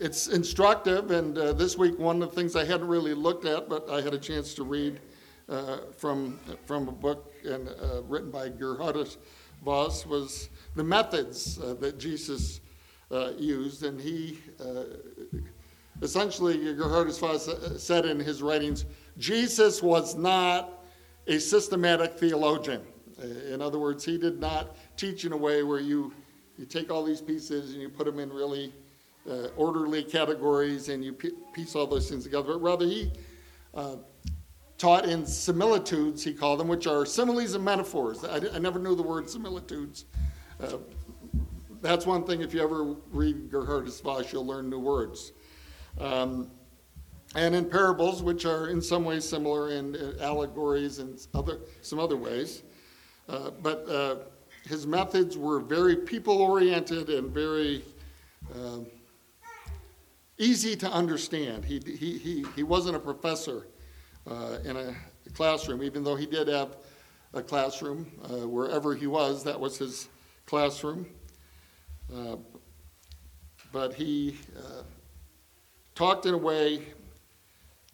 it's 0.00 0.28
instructive, 0.28 1.10
and 1.10 1.36
uh, 1.38 1.52
this 1.52 1.78
week, 1.78 1.98
one 1.98 2.22
of 2.22 2.30
the 2.30 2.36
things 2.36 2.56
I 2.56 2.64
hadn't 2.64 2.88
really 2.88 3.14
looked 3.14 3.46
at, 3.46 3.68
but 3.68 3.88
I 3.88 4.00
had 4.00 4.12
a 4.12 4.18
chance 4.18 4.52
to 4.54 4.64
read 4.64 5.00
uh, 5.48 5.78
from, 5.96 6.38
from 6.66 6.88
a 6.88 6.92
book 6.92 7.32
and, 7.44 7.68
uh, 7.68 8.02
written 8.02 8.30
by 8.30 8.48
Geerhardus 8.48 9.16
Vos 9.64 10.06
was 10.06 10.50
the 10.76 10.84
methods 10.84 11.58
uh, 11.58 11.74
that 11.80 11.98
Jesus 11.98 12.60
uh, 13.10 13.32
used, 13.38 13.84
and 13.84 14.00
he 14.00 14.38
essentially, 16.02 16.56
Geerhardus 16.58 17.18
Vos 17.18 17.82
said 17.82 18.04
in 18.04 18.18
his 18.18 18.42
writings, 18.42 18.84
Jesus 19.18 19.82
was 19.82 20.14
not 20.14 20.84
a 21.26 21.38
systematic 21.38 22.18
theologian. 22.18 22.82
In 23.50 23.62
other 23.62 23.78
words, 23.78 24.04
he 24.04 24.18
did 24.18 24.40
not 24.40 24.76
teach 24.96 25.24
in 25.24 25.32
a 25.32 25.36
way 25.36 25.62
where 25.62 25.80
you, 25.80 26.12
you 26.58 26.66
take 26.66 26.90
all 26.90 27.04
these 27.04 27.20
pieces 27.20 27.72
and 27.72 27.80
you 27.80 27.88
put 27.88 28.06
them 28.06 28.18
in 28.18 28.32
really 28.32 28.72
uh, 29.30 29.48
orderly 29.56 30.02
categories 30.02 30.88
and 30.88 31.04
you 31.04 31.12
piece 31.54 31.74
all 31.74 31.86
those 31.86 32.10
things 32.10 32.24
together, 32.24 32.54
but 32.54 32.62
rather 32.62 32.84
he 32.84 33.10
uh, 33.74 33.96
taught 34.84 35.06
in 35.06 35.24
similitudes, 35.24 36.22
he 36.22 36.34
called 36.34 36.60
them, 36.60 36.68
which 36.68 36.86
are 36.86 37.06
similes 37.06 37.54
and 37.54 37.64
metaphors. 37.64 38.22
I, 38.22 38.36
I 38.54 38.58
never 38.58 38.78
knew 38.78 38.94
the 38.94 39.02
word 39.02 39.30
similitudes. 39.30 40.04
Uh, 40.62 40.76
that's 41.80 42.04
one 42.04 42.24
thing, 42.24 42.42
if 42.42 42.52
you 42.52 42.62
ever 42.62 42.94
read 43.10 43.50
Geerhardus 43.50 44.02
Vos, 44.02 44.30
you'll 44.30 44.44
learn 44.44 44.68
new 44.68 44.78
words. 44.78 45.32
Um, 45.98 46.50
and 47.34 47.54
in 47.54 47.64
parables, 47.64 48.22
which 48.22 48.44
are 48.44 48.68
in 48.68 48.82
some 48.82 49.06
ways 49.06 49.26
similar 49.26 49.70
in 49.70 49.96
uh, 49.96 50.22
allegories 50.22 50.98
and 50.98 51.18
other, 51.32 51.60
some 51.80 51.98
other 51.98 52.18
ways. 52.18 52.62
Uh, 53.26 53.52
but 53.62 53.88
uh, 53.88 54.16
his 54.68 54.86
methods 54.86 55.38
were 55.38 55.60
very 55.60 55.96
people 55.96 56.42
oriented 56.42 57.08
and 57.08 57.30
very 57.32 57.82
um, 58.54 58.84
easy 60.36 60.76
to 60.76 60.92
understand. 60.92 61.64
He, 61.64 61.80
he, 61.86 62.18
he, 62.18 62.44
he 62.54 62.62
wasn't 62.62 62.96
a 62.96 63.00
professor 63.00 63.66
uh, 64.30 64.58
in 64.64 64.76
a 64.76 64.94
classroom, 65.34 65.82
even 65.82 66.04
though 66.04 66.16
he 66.16 66.26
did 66.26 66.48
have 66.48 66.76
a 67.32 67.42
classroom 67.42 68.10
uh, 68.24 68.46
wherever 68.46 68.94
he 68.94 69.06
was, 69.06 69.44
that 69.44 69.58
was 69.58 69.78
his 69.78 70.08
classroom. 70.46 71.06
Uh, 72.14 72.36
but 73.72 73.94
he 73.94 74.38
uh, 74.56 74.82
talked 75.94 76.26
in 76.26 76.34
a 76.34 76.38
way 76.38 76.82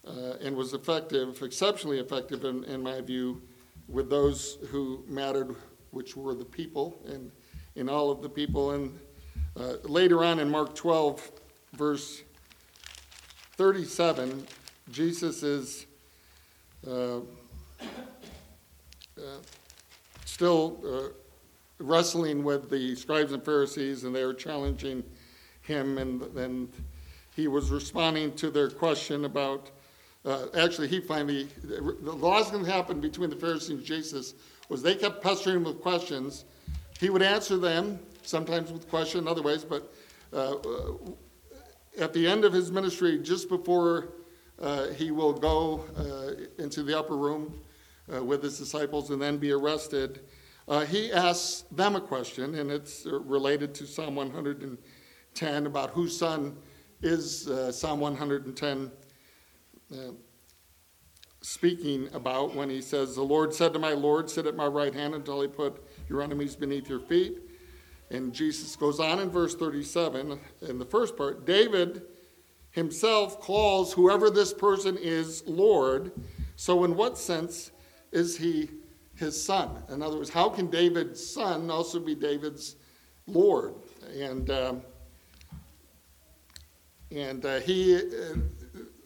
uh, 0.06 0.34
and 0.42 0.56
was 0.56 0.74
effective, 0.74 1.42
exceptionally 1.42 1.98
effective 1.98 2.44
in, 2.44 2.64
in 2.64 2.82
my 2.82 3.00
view, 3.00 3.40
with 3.88 4.08
those 4.08 4.58
who 4.70 5.04
mattered, 5.08 5.56
which 5.90 6.16
were 6.16 6.34
the 6.34 6.44
people 6.44 7.00
and 7.06 7.30
in 7.76 7.88
all 7.88 8.10
of 8.10 8.22
the 8.22 8.28
people. 8.28 8.72
And 8.72 8.98
uh, 9.56 9.74
later 9.84 10.22
on 10.24 10.38
in 10.38 10.50
Mark 10.50 10.74
12, 10.74 11.30
verse 11.72 12.22
37, 13.56 14.46
Jesus 14.90 15.42
is 15.42 15.86
still 20.24 20.80
uh, 20.86 21.08
wrestling 21.78 22.42
with 22.42 22.70
the 22.70 22.94
scribes 22.94 23.32
and 23.32 23.44
Pharisees, 23.44 24.04
and 24.04 24.14
they 24.14 24.22
are 24.22 24.32
challenging 24.32 25.04
him, 25.60 25.98
and, 25.98 26.22
and 26.36 26.72
he 27.36 27.46
was 27.46 27.70
responding 27.70 28.32
to 28.36 28.50
their 28.50 28.70
question 28.70 29.26
about. 29.26 29.70
Uh, 30.24 30.46
actually, 30.58 30.88
he 30.88 31.00
finally, 31.00 31.48
the 31.62 32.12
last 32.12 32.52
thing 32.52 32.62
that 32.62 32.70
happened 32.72 33.02
between 33.02 33.30
the 33.30 33.36
Pharisees 33.36 33.70
and 33.70 33.84
Jesus 33.84 34.34
was 34.68 34.82
they 34.82 34.94
kept 34.94 35.22
pestering 35.22 35.56
him 35.56 35.64
with 35.64 35.80
questions. 35.80 36.44
He 36.98 37.10
would 37.10 37.22
answer 37.22 37.56
them, 37.56 37.98
sometimes 38.22 38.70
with 38.70 38.88
question, 38.88 39.26
other 39.26 39.42
ways, 39.42 39.64
but 39.64 39.92
uh, 40.32 40.54
at 41.98 42.12
the 42.12 42.26
end 42.26 42.44
of 42.44 42.52
his 42.52 42.70
ministry, 42.70 43.18
just 43.18 43.48
before 43.48 43.98
uh, 43.98 44.19
he 44.96 45.10
will 45.10 45.32
go 45.32 45.84
uh, 45.96 46.62
into 46.62 46.82
the 46.82 46.98
upper 46.98 47.16
room 47.16 47.60
uh, 48.12 48.22
with 48.22 48.42
his 48.42 48.58
disciples 48.58 49.10
and 49.10 49.20
then 49.20 49.38
be 49.38 49.52
arrested, 49.52 50.20
uh, 50.68 50.84
he 50.84 51.12
asks 51.12 51.64
them 51.72 51.96
a 51.96 52.00
question, 52.00 52.54
and 52.54 52.70
it's 52.70 53.06
related 53.06 53.74
to 53.74 53.86
Psalm 53.86 54.14
110 54.14 55.66
about 55.66 55.90
whose 55.90 56.16
son 56.16 56.56
is 57.02 57.48
uh, 57.48 57.72
Psalm 57.72 57.98
110 58.00 58.90
uh, 59.92 59.96
speaking 61.42 62.08
about 62.12 62.54
when 62.54 62.68
he 62.68 62.80
says, 62.80 63.14
The 63.14 63.22
Lord 63.22 63.54
said 63.54 63.72
to 63.72 63.78
my 63.78 63.92
Lord, 63.92 64.28
Sit 64.28 64.46
at 64.46 64.54
my 64.54 64.66
right 64.66 64.94
hand 64.94 65.14
until 65.14 65.40
I 65.40 65.46
put 65.46 65.82
your 66.08 66.22
enemies 66.22 66.54
beneath 66.54 66.88
your 66.88 67.00
feet. 67.00 67.38
And 68.10 68.32
Jesus 68.32 68.76
goes 68.76 69.00
on 69.00 69.20
in 69.20 69.30
verse 69.30 69.54
37, 69.54 70.38
in 70.62 70.78
the 70.78 70.84
first 70.84 71.16
part, 71.16 71.46
David 71.46 72.02
himself 72.70 73.40
calls 73.40 73.92
whoever 73.92 74.30
this 74.30 74.52
person 74.52 74.96
is 75.00 75.42
Lord. 75.46 76.12
So, 76.56 76.84
in 76.84 76.94
what 76.94 77.18
sense 77.18 77.70
is 78.12 78.36
he 78.36 78.70
his 79.14 79.40
son? 79.40 79.82
In 79.88 80.02
other 80.02 80.16
words, 80.16 80.30
how 80.30 80.48
can 80.48 80.68
David's 80.68 81.24
son 81.24 81.70
also 81.70 81.98
be 81.98 82.14
David's 82.14 82.76
Lord? 83.26 83.74
And 84.16 84.50
um, 84.50 84.82
and 87.12 87.44
uh, 87.44 87.60
he, 87.60 87.96
uh, 87.96 88.36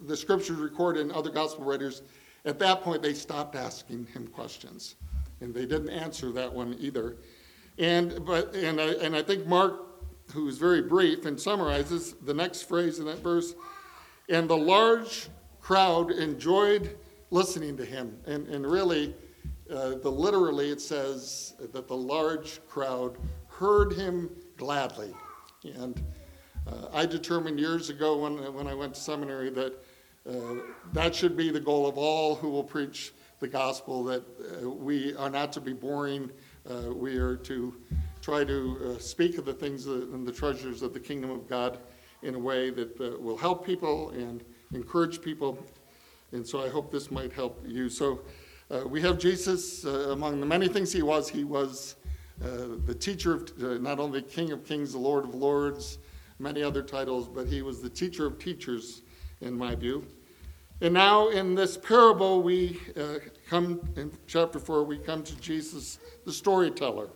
the 0.07 0.17
scriptures 0.17 0.59
record 0.59 0.97
in 0.97 1.11
other 1.11 1.31
gospel 1.31 1.65
writers, 1.65 2.03
at 2.45 2.59
that 2.59 2.83
point 2.83 3.03
they 3.03 3.15
stopped 3.15 3.57
asking 3.57 4.07
him 4.07 4.27
questions, 4.27 4.97
and 5.41 5.55
they 5.55 5.65
didn't 5.65 5.91
answer 5.91 6.31
that 6.33 6.53
one 6.53 6.77
either. 6.79 7.17
And, 7.79 8.25
but, 8.25 8.55
and, 8.55 8.81
I, 8.81 8.93
and 8.95 9.17
I 9.17 9.23
think 9.23 9.47
Mark, 9.47 9.94
who 10.33 10.49
is 10.49 10.59
very 10.59 10.83
brief 10.83 11.27
and 11.27 11.41
summarizes 11.41 12.15
the 12.25 12.35
next 12.35 12.63
phrase 12.63 12.99
in 12.99 13.07
that 13.07 13.19
verse, 13.19 13.55
and 14.29 14.49
the 14.49 14.57
large 14.57 15.29
crowd 15.61 16.11
enjoyed 16.11 16.97
listening 17.31 17.77
to 17.77 17.85
him. 17.85 18.17
And, 18.27 18.47
and 18.49 18.67
really, 18.67 19.15
uh, 19.71 19.97
the 19.97 20.11
literally 20.11 20.71
it 20.71 20.81
says 20.81 21.55
that 21.73 21.89
the 21.89 21.97
large 21.97 22.61
crowd 22.69 23.17
heard 23.49 23.93
him 23.93 24.31
gladly. 24.57 25.15
And 25.65 26.03
uh, 26.67 26.89
I 26.93 27.07
determined 27.07 27.59
years 27.59 27.91
ago 27.91 28.19
when, 28.19 28.55
when 28.55 28.67
I 28.67 28.75
went 28.75 28.95
to 28.95 29.01
seminary 29.01 29.51
that 29.51 29.75
uh, 30.29 30.63
that 30.95 31.15
should 31.15 31.37
be 31.37 31.51
the 31.51 31.61
goal 31.61 31.87
of 31.87 31.99
all 31.99 32.35
who 32.35 32.49
will 32.49 32.65
preach 32.65 33.13
the 33.41 33.49
gospel, 33.49 34.03
that 34.05 34.23
uh, 34.63 34.71
we 34.71 35.15
are 35.17 35.29
not 35.29 35.53
to 35.53 35.61
be 35.61 35.75
boring 35.75 36.31
uh, 36.71 36.95
we 36.95 37.17
are 37.17 37.37
to 37.37 37.75
try 38.25 38.43
to 38.43 38.95
uh, 38.97 38.99
speak 38.99 39.37
of 39.37 39.45
the 39.45 39.53
things 39.53 39.85
that, 39.85 40.09
and 40.15 40.27
the 40.27 40.33
treasures 40.33 40.81
of 40.81 40.95
the 40.95 40.99
kingdom 41.01 41.31
of 41.31 41.47
God 41.47 41.79
in 42.23 42.35
a 42.35 42.39
way 42.39 42.71
that 42.71 42.99
uh, 42.99 43.19
will 43.21 43.37
help 43.37 43.67
people 43.67 44.09
and 44.13 44.43
encourage 44.73 45.21
people. 45.21 45.59
And 46.33 46.47
so 46.47 46.65
I 46.65 46.71
hope 46.71 46.91
this 46.91 47.11
might 47.11 47.35
help 47.35 47.63
you. 47.67 47.91
So 47.91 48.23
uh, 48.71 48.89
we 48.89 49.03
have 49.03 49.19
Jesus, 49.19 49.85
uh, 49.85 50.13
among 50.13 50.41
the 50.41 50.47
many 50.47 50.69
things 50.69 50.91
he 50.91 51.03
was, 51.03 51.29
he 51.29 51.45
was 51.45 51.97
uh, 52.43 52.79
the 52.87 52.95
teacher 52.95 53.35
of 53.35 53.83
not 53.83 54.01
only 54.01 54.23
King 54.23 54.53
of 54.53 54.65
Kings, 54.65 54.93
the 54.93 54.99
Lord 54.99 55.25
of 55.25 55.35
Lords, 55.35 55.99
many 56.39 56.63
other 56.63 56.83
titles, 56.83 57.29
but 57.29 57.47
he 57.47 57.61
was 57.61 57.83
the 57.83 57.91
teacher 57.91 58.25
of 58.25 58.39
teachers, 58.39 59.03
in 59.43 59.55
my 59.55 59.75
view. 59.75 60.03
And 60.81 60.95
now 60.95 61.29
in 61.29 61.55
this 61.55 61.77
parable, 61.77 62.43
we 62.43 62.81
uh, 62.97 63.19
come, 63.47 63.87
in 63.97 64.11
chapter 64.27 64.59
4, 64.59 64.83
we 64.85 64.97
come 64.97 65.23
to 65.25 65.37
Jesus, 65.43 65.99
the 66.25 66.33
storyteller. 66.33 67.11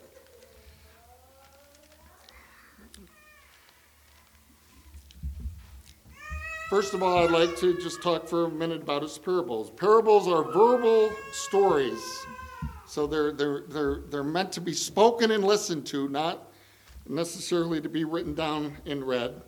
First 6.70 6.94
of 6.94 7.02
all, 7.02 7.24
I'd 7.24 7.30
like 7.30 7.56
to 7.58 7.78
just 7.80 8.02
talk 8.02 8.28
for 8.28 8.44
a 8.44 8.50
minute 8.50 8.82
about 8.82 9.02
his 9.02 9.16
parables. 9.18 9.70
Parables 9.70 10.28
are 10.28 10.42
verbal 10.42 11.10
stories. 11.32 12.26
So 12.86 13.06
they're, 13.06 13.32
they're, 13.32 13.62
they're, 13.68 14.00
they're 14.08 14.24
meant 14.24 14.52
to 14.52 14.60
be 14.60 14.74
spoken 14.74 15.30
and 15.30 15.44
listened 15.44 15.86
to, 15.86 16.08
not 16.08 16.50
necessarily 17.08 17.80
to 17.80 17.88
be 17.88 18.04
written 18.04 18.34
down 18.34 18.76
and 18.86 19.02
read 19.02 19.40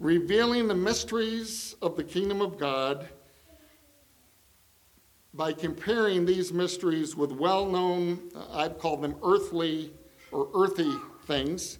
revealing 0.00 0.68
the 0.68 0.74
mysteries 0.74 1.76
of 1.80 1.96
the 1.96 2.04
kingdom 2.04 2.40
of 2.40 2.58
God 2.58 3.08
by 5.32 5.52
comparing 5.52 6.24
these 6.24 6.52
mysteries 6.52 7.16
with 7.16 7.32
well 7.32 7.66
known, 7.66 8.20
uh, 8.36 8.58
I'd 8.58 8.78
call 8.78 8.96
them 8.96 9.16
earthly 9.24 9.92
or 10.30 10.48
earthy 10.54 10.92
things. 11.26 11.78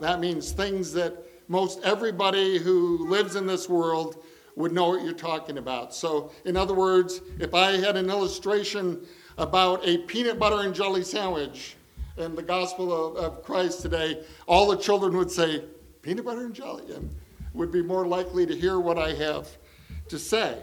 That 0.00 0.20
means 0.20 0.52
things 0.52 0.92
that 0.92 1.24
most 1.48 1.82
everybody 1.82 2.58
who 2.58 3.08
lives 3.08 3.34
in 3.34 3.46
this 3.46 3.68
world 3.68 4.22
would 4.54 4.72
know 4.72 4.90
what 4.90 5.02
you're 5.02 5.12
talking 5.12 5.58
about. 5.58 5.94
So, 5.94 6.32
in 6.44 6.56
other 6.56 6.74
words, 6.74 7.20
if 7.38 7.54
I 7.54 7.72
had 7.72 7.96
an 7.96 8.10
illustration 8.10 9.06
about 9.36 9.86
a 9.86 9.98
peanut 9.98 10.38
butter 10.38 10.66
and 10.66 10.74
jelly 10.74 11.04
sandwich, 11.04 11.76
in 12.18 12.34
the 12.34 12.42
gospel 12.42 12.92
of, 12.92 13.16
of 13.16 13.42
Christ 13.44 13.82
today, 13.82 14.22
all 14.46 14.68
the 14.68 14.76
children 14.76 15.16
would 15.16 15.30
say, 15.30 15.64
peanut 16.02 16.24
butter 16.24 16.44
and 16.44 16.54
jelly, 16.54 16.92
and 16.94 17.14
would 17.54 17.70
be 17.70 17.82
more 17.82 18.06
likely 18.06 18.44
to 18.46 18.56
hear 18.56 18.80
what 18.80 18.98
I 18.98 19.14
have 19.14 19.48
to 20.08 20.18
say. 20.18 20.62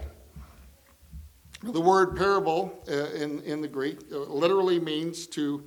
The 1.62 1.80
word 1.80 2.16
parable 2.16 2.82
uh, 2.88 3.10
in, 3.14 3.40
in 3.42 3.60
the 3.60 3.68
Greek 3.68 3.98
uh, 4.12 4.18
literally 4.18 4.78
means 4.78 5.26
to, 5.28 5.64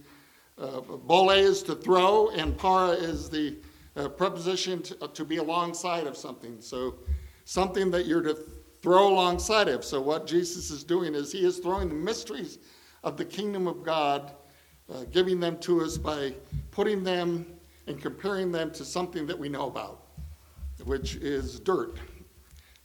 uh, 0.58 0.82
bole 0.82 1.32
is 1.32 1.63
to 1.63 1.75
throw, 1.75 2.29
and 2.29 2.58
para 2.58 2.89
is 2.89 3.29
the 3.29 3.58
uh, 3.95 4.08
preposition 4.10 4.82
to, 4.84 4.95
to, 5.08 5.25
be 5.25 5.38
alongside 5.38 6.08
of 6.08 6.15
something. 6.15 6.62
So, 6.62 6.95
something 7.45 7.91
that 7.91 8.06
you're 8.06 8.21
to 8.21 8.38
throw 8.82 9.08
alongside 9.08 9.67
of. 9.67 9.84
So, 9.84 10.02
what 10.02 10.28
Jesus 10.28 10.69
is 10.69 10.84
doing 10.84 11.15
is 11.15 11.32
he 11.32 11.45
is 11.45 11.60
throwing 11.60 11.89
the 11.89 11.95
mysteries 11.95 12.60
of 13.04 13.17
the 13.17 13.25
kingdom 13.25 13.67
of 13.67 13.84
God 13.84 14.34
uh, 14.91 15.04
giving 15.12 15.39
them 15.39 15.58
to 15.60 15.82
us 15.82 15.97
by 15.97 16.34
putting 16.71 17.04
them 17.04 17.45
and 17.88 18.02
comparing 18.02 18.52
them 18.52 18.71
to 18.71 18.84
something 18.84 19.28
that 19.28 19.38
we 19.38 19.49
know 19.49 19.67
about, 19.67 20.06
which 20.84 21.15
is 21.15 21.60
dirt. 21.60 21.97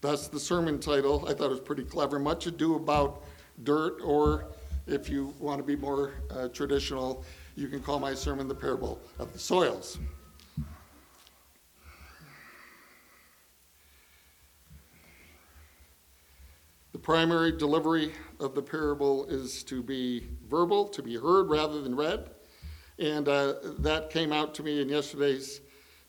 That's 0.00 0.28
the 0.28 0.40
sermon 0.40 0.78
title. 0.78 1.24
I 1.26 1.32
thought 1.32 1.46
it 1.46 1.50
was 1.50 1.60
pretty 1.60 1.84
clever. 1.84 2.18
Much 2.18 2.46
ado 2.46 2.76
about 2.76 3.24
dirt, 3.62 4.00
or 4.04 4.48
if 4.86 5.08
you 5.08 5.34
want 5.38 5.58
to 5.58 5.64
be 5.64 5.76
more 5.76 6.12
uh, 6.30 6.48
traditional, 6.48 7.24
you 7.56 7.68
can 7.68 7.80
call 7.80 7.98
my 7.98 8.12
sermon 8.12 8.48
the 8.48 8.54
parable 8.54 9.00
of 9.18 9.32
the 9.32 9.38
soils. 9.38 9.98
Primary 17.04 17.52
delivery 17.52 18.12
of 18.40 18.54
the 18.54 18.62
parable 18.62 19.26
is 19.26 19.62
to 19.62 19.82
be 19.82 20.26
verbal, 20.48 20.88
to 20.88 21.02
be 21.02 21.16
heard 21.16 21.50
rather 21.50 21.82
than 21.82 21.94
read. 21.94 22.30
And 22.98 23.28
uh, 23.28 23.54
that 23.80 24.08
came 24.08 24.32
out 24.32 24.54
to 24.54 24.62
me 24.62 24.80
in 24.80 24.88
yesterday's 24.88 25.60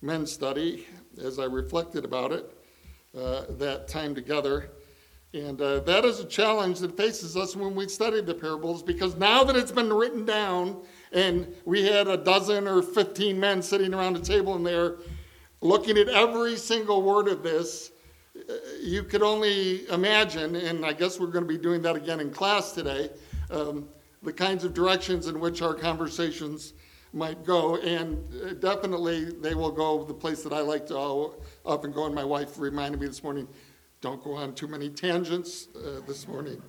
men's 0.01 0.31
study 0.31 0.87
as 1.21 1.37
I 1.37 1.45
reflected 1.45 2.05
about 2.05 2.31
it, 2.31 2.49
uh, 3.15 3.43
that 3.49 3.89
time 3.89 4.15
together. 4.15 4.71
And 5.33 5.61
uh, 5.61 5.81
that 5.81 6.05
is 6.05 6.21
a 6.21 6.25
challenge 6.25 6.79
that 6.79 6.95
faces 6.95 7.35
us 7.35 7.57
when 7.57 7.75
we 7.75 7.89
study 7.89 8.21
the 8.21 8.33
parables 8.33 8.81
because 8.81 9.17
now 9.17 9.43
that 9.43 9.57
it's 9.57 9.73
been 9.73 9.91
written 9.91 10.23
down 10.25 10.81
and 11.11 11.53
we 11.65 11.83
had 11.83 12.07
a 12.07 12.15
dozen 12.15 12.69
or 12.69 12.81
15 12.81 13.37
men 13.37 13.61
sitting 13.61 13.93
around 13.93 14.15
a 14.15 14.21
table 14.21 14.55
in 14.55 14.63
there 14.63 14.95
looking 15.59 15.97
at 15.97 16.07
every 16.07 16.55
single 16.55 17.01
word 17.01 17.27
of 17.27 17.43
this, 17.43 17.91
you 18.81 19.03
could 19.03 19.23
only 19.23 19.87
imagine, 19.89 20.55
and 20.55 20.85
I 20.85 20.93
guess 20.93 21.19
we're 21.19 21.27
going 21.27 21.43
to 21.43 21.47
be 21.47 21.57
doing 21.57 21.81
that 21.83 21.95
again 21.95 22.19
in 22.19 22.31
class 22.31 22.73
today, 22.73 23.09
um, 23.49 23.87
the 24.21 24.33
kinds 24.33 24.63
of 24.63 24.73
directions 24.73 25.27
in 25.27 25.39
which 25.39 25.61
our 25.61 25.73
conversations 25.73 26.73
might 27.13 27.43
go. 27.45 27.77
And 27.77 28.23
uh, 28.43 28.53
definitely 28.53 29.25
they 29.25 29.55
will 29.55 29.71
go 29.71 30.03
the 30.03 30.13
place 30.13 30.43
that 30.43 30.53
I 30.53 30.59
like 30.59 30.85
to 30.87 31.33
often 31.65 31.91
go. 31.91 32.05
And 32.05 32.13
my 32.13 32.23
wife 32.23 32.59
reminded 32.59 32.99
me 32.99 33.07
this 33.07 33.23
morning 33.23 33.47
don't 34.01 34.23
go 34.23 34.33
on 34.33 34.53
too 34.53 34.67
many 34.67 34.89
tangents 34.89 35.69
uh, 35.75 36.01
this 36.05 36.27
morning. 36.27 36.61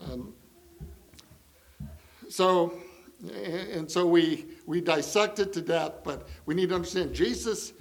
Um, 0.00 0.32
so, 2.28 2.74
and 3.32 3.90
so 3.90 4.06
we, 4.06 4.46
we 4.66 4.80
dissect 4.80 5.38
it 5.38 5.52
to 5.54 5.60
death, 5.60 5.92
but 6.04 6.28
we 6.46 6.54
need 6.54 6.70
to 6.70 6.74
understand 6.74 7.14
Jesus 7.14 7.72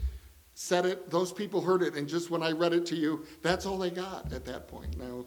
said 0.56 0.86
it, 0.86 1.10
those 1.10 1.32
people 1.32 1.62
heard 1.62 1.82
it, 1.82 1.96
and 1.96 2.08
just 2.08 2.30
when 2.30 2.44
I 2.44 2.52
read 2.52 2.74
it 2.74 2.86
to 2.88 2.96
you, 2.96 3.26
that's 3.42 3.66
all 3.66 3.78
they 3.78 3.90
got 3.90 4.32
at 4.32 4.46
that 4.46 4.68
point. 4.68 4.98
Now, 4.98 5.26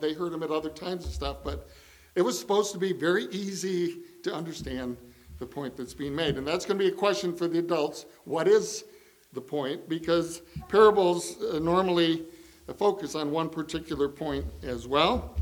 they 0.00 0.12
heard 0.12 0.32
him 0.32 0.42
at 0.42 0.50
other 0.50 0.70
times 0.70 1.04
and 1.04 1.12
stuff, 1.12 1.38
but 1.42 1.68
it 2.14 2.22
was 2.22 2.38
supposed 2.38 2.72
to 2.72 2.78
be 2.78 2.92
very 2.92 3.24
easy 3.26 3.98
to 4.22 4.34
understand 4.34 4.96
the 5.38 5.46
point 5.46 5.76
that's 5.76 5.94
being 5.94 6.14
made. 6.14 6.36
And 6.36 6.46
that's 6.46 6.64
going 6.64 6.78
to 6.78 6.84
be 6.84 6.90
a 6.90 6.96
question 6.96 7.36
for 7.36 7.48
the 7.48 7.58
adults. 7.58 8.06
What 8.24 8.48
is 8.48 8.84
the 9.32 9.40
point? 9.40 9.88
Because 9.88 10.42
parables 10.68 11.42
uh, 11.42 11.58
normally 11.58 12.24
focus 12.78 13.14
on 13.14 13.30
one 13.30 13.48
particular 13.48 14.08
point 14.08 14.44
as 14.62 14.88
well. 14.88 15.36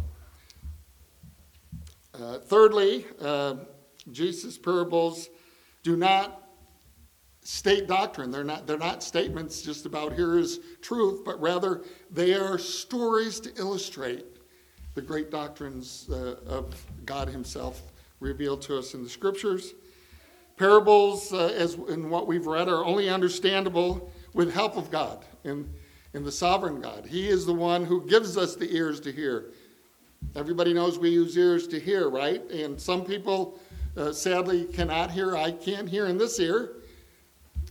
Uh, 2.12 2.38
thirdly, 2.38 3.06
uh, 3.20 3.56
Jesus' 4.10 4.58
parables 4.58 5.30
do 5.82 5.96
not 5.96 6.43
state 7.44 7.86
doctrine. 7.86 8.30
They're 8.30 8.42
not, 8.42 8.66
they're 8.66 8.78
not 8.78 9.02
statements 9.02 9.62
just 9.62 9.86
about 9.86 10.14
here 10.14 10.38
is 10.38 10.60
truth, 10.80 11.24
but 11.24 11.40
rather 11.40 11.82
they 12.10 12.34
are 12.34 12.58
stories 12.58 13.38
to 13.40 13.54
illustrate 13.56 14.24
the 14.94 15.02
great 15.02 15.30
doctrines 15.30 16.08
uh, 16.10 16.36
of 16.46 16.74
God 17.04 17.28
Himself 17.28 17.82
revealed 18.18 18.62
to 18.62 18.78
us 18.78 18.94
in 18.94 19.02
the 19.02 19.08
Scriptures. 19.08 19.74
Parables, 20.56 21.32
uh, 21.32 21.52
as 21.56 21.74
in 21.74 22.08
what 22.08 22.26
we've 22.26 22.46
read, 22.46 22.68
are 22.68 22.84
only 22.84 23.10
understandable 23.10 24.10
with 24.32 24.52
help 24.52 24.76
of 24.76 24.90
God 24.90 25.24
in, 25.44 25.68
in 26.14 26.24
the 26.24 26.32
sovereign 26.32 26.80
God. 26.80 27.06
He 27.06 27.28
is 27.28 27.44
the 27.44 27.52
one 27.52 27.84
who 27.84 28.06
gives 28.06 28.38
us 28.38 28.56
the 28.56 28.74
ears 28.74 29.00
to 29.00 29.12
hear. 29.12 29.46
Everybody 30.34 30.72
knows 30.72 30.98
we 30.98 31.10
use 31.10 31.36
ears 31.36 31.66
to 31.68 31.78
hear, 31.78 32.08
right? 32.08 32.40
And 32.50 32.80
some 32.80 33.04
people 33.04 33.58
uh, 33.96 34.12
sadly 34.12 34.64
cannot 34.64 35.10
hear. 35.10 35.36
I 35.36 35.50
can't 35.50 35.88
hear 35.88 36.06
in 36.06 36.16
this 36.16 36.40
ear. 36.40 36.76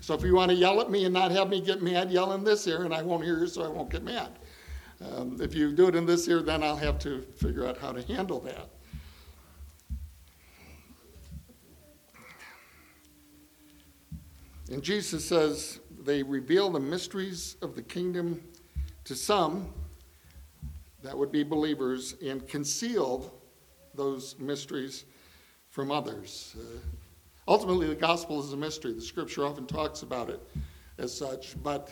So 0.04 0.14
if 0.14 0.22
you 0.22 0.36
want 0.36 0.52
to 0.52 0.56
yell 0.56 0.82
at 0.82 0.92
me 0.92 1.06
and 1.06 1.14
not 1.14 1.32
have 1.32 1.48
me 1.48 1.62
get 1.62 1.82
mad, 1.82 2.12
yell 2.12 2.34
in 2.34 2.44
this 2.44 2.68
ear, 2.68 2.84
and 2.84 2.94
I 2.94 3.02
won't 3.02 3.24
hear 3.24 3.40
you, 3.40 3.48
so 3.48 3.64
I 3.64 3.70
won't 3.70 3.90
get 3.90 4.04
mad. 4.04 4.38
Um, 5.00 5.38
if 5.40 5.56
you 5.56 5.72
do 5.72 5.88
it 5.88 5.96
in 5.96 6.06
this 6.06 6.28
ear, 6.28 6.42
then 6.42 6.62
I'll 6.62 6.76
have 6.76 7.00
to 7.00 7.22
figure 7.38 7.66
out 7.66 7.78
how 7.78 7.94
to 7.94 8.02
handle 8.02 8.42
that. 8.42 8.68
And 14.70 14.84
Jesus 14.84 15.24
says 15.24 15.80
they 16.04 16.22
reveal 16.22 16.70
the 16.70 16.82
mysteries 16.82 17.56
of 17.62 17.74
the 17.74 17.82
kingdom 17.82 18.44
to 19.06 19.16
some, 19.16 19.70
that 21.02 21.18
would 21.18 21.32
be 21.32 21.44
believers, 21.44 22.16
and 22.22 22.46
conceal 22.50 23.34
those 23.96 24.38
mysteries 24.38 25.06
from 25.70 25.92
others. 25.92 26.58
Uh, 26.60 26.80
Ultimately, 27.48 27.88
the 27.88 27.96
gospel 27.96 28.40
is 28.42 28.54
a 28.54 28.58
mystery. 28.58 28.94
The 28.94 29.02
scripture 29.02 29.46
often 29.46 29.66
talks 29.66 30.02
about 30.02 30.30
it 30.30 30.40
as 30.98 31.16
such, 31.16 31.62
but 31.62 31.92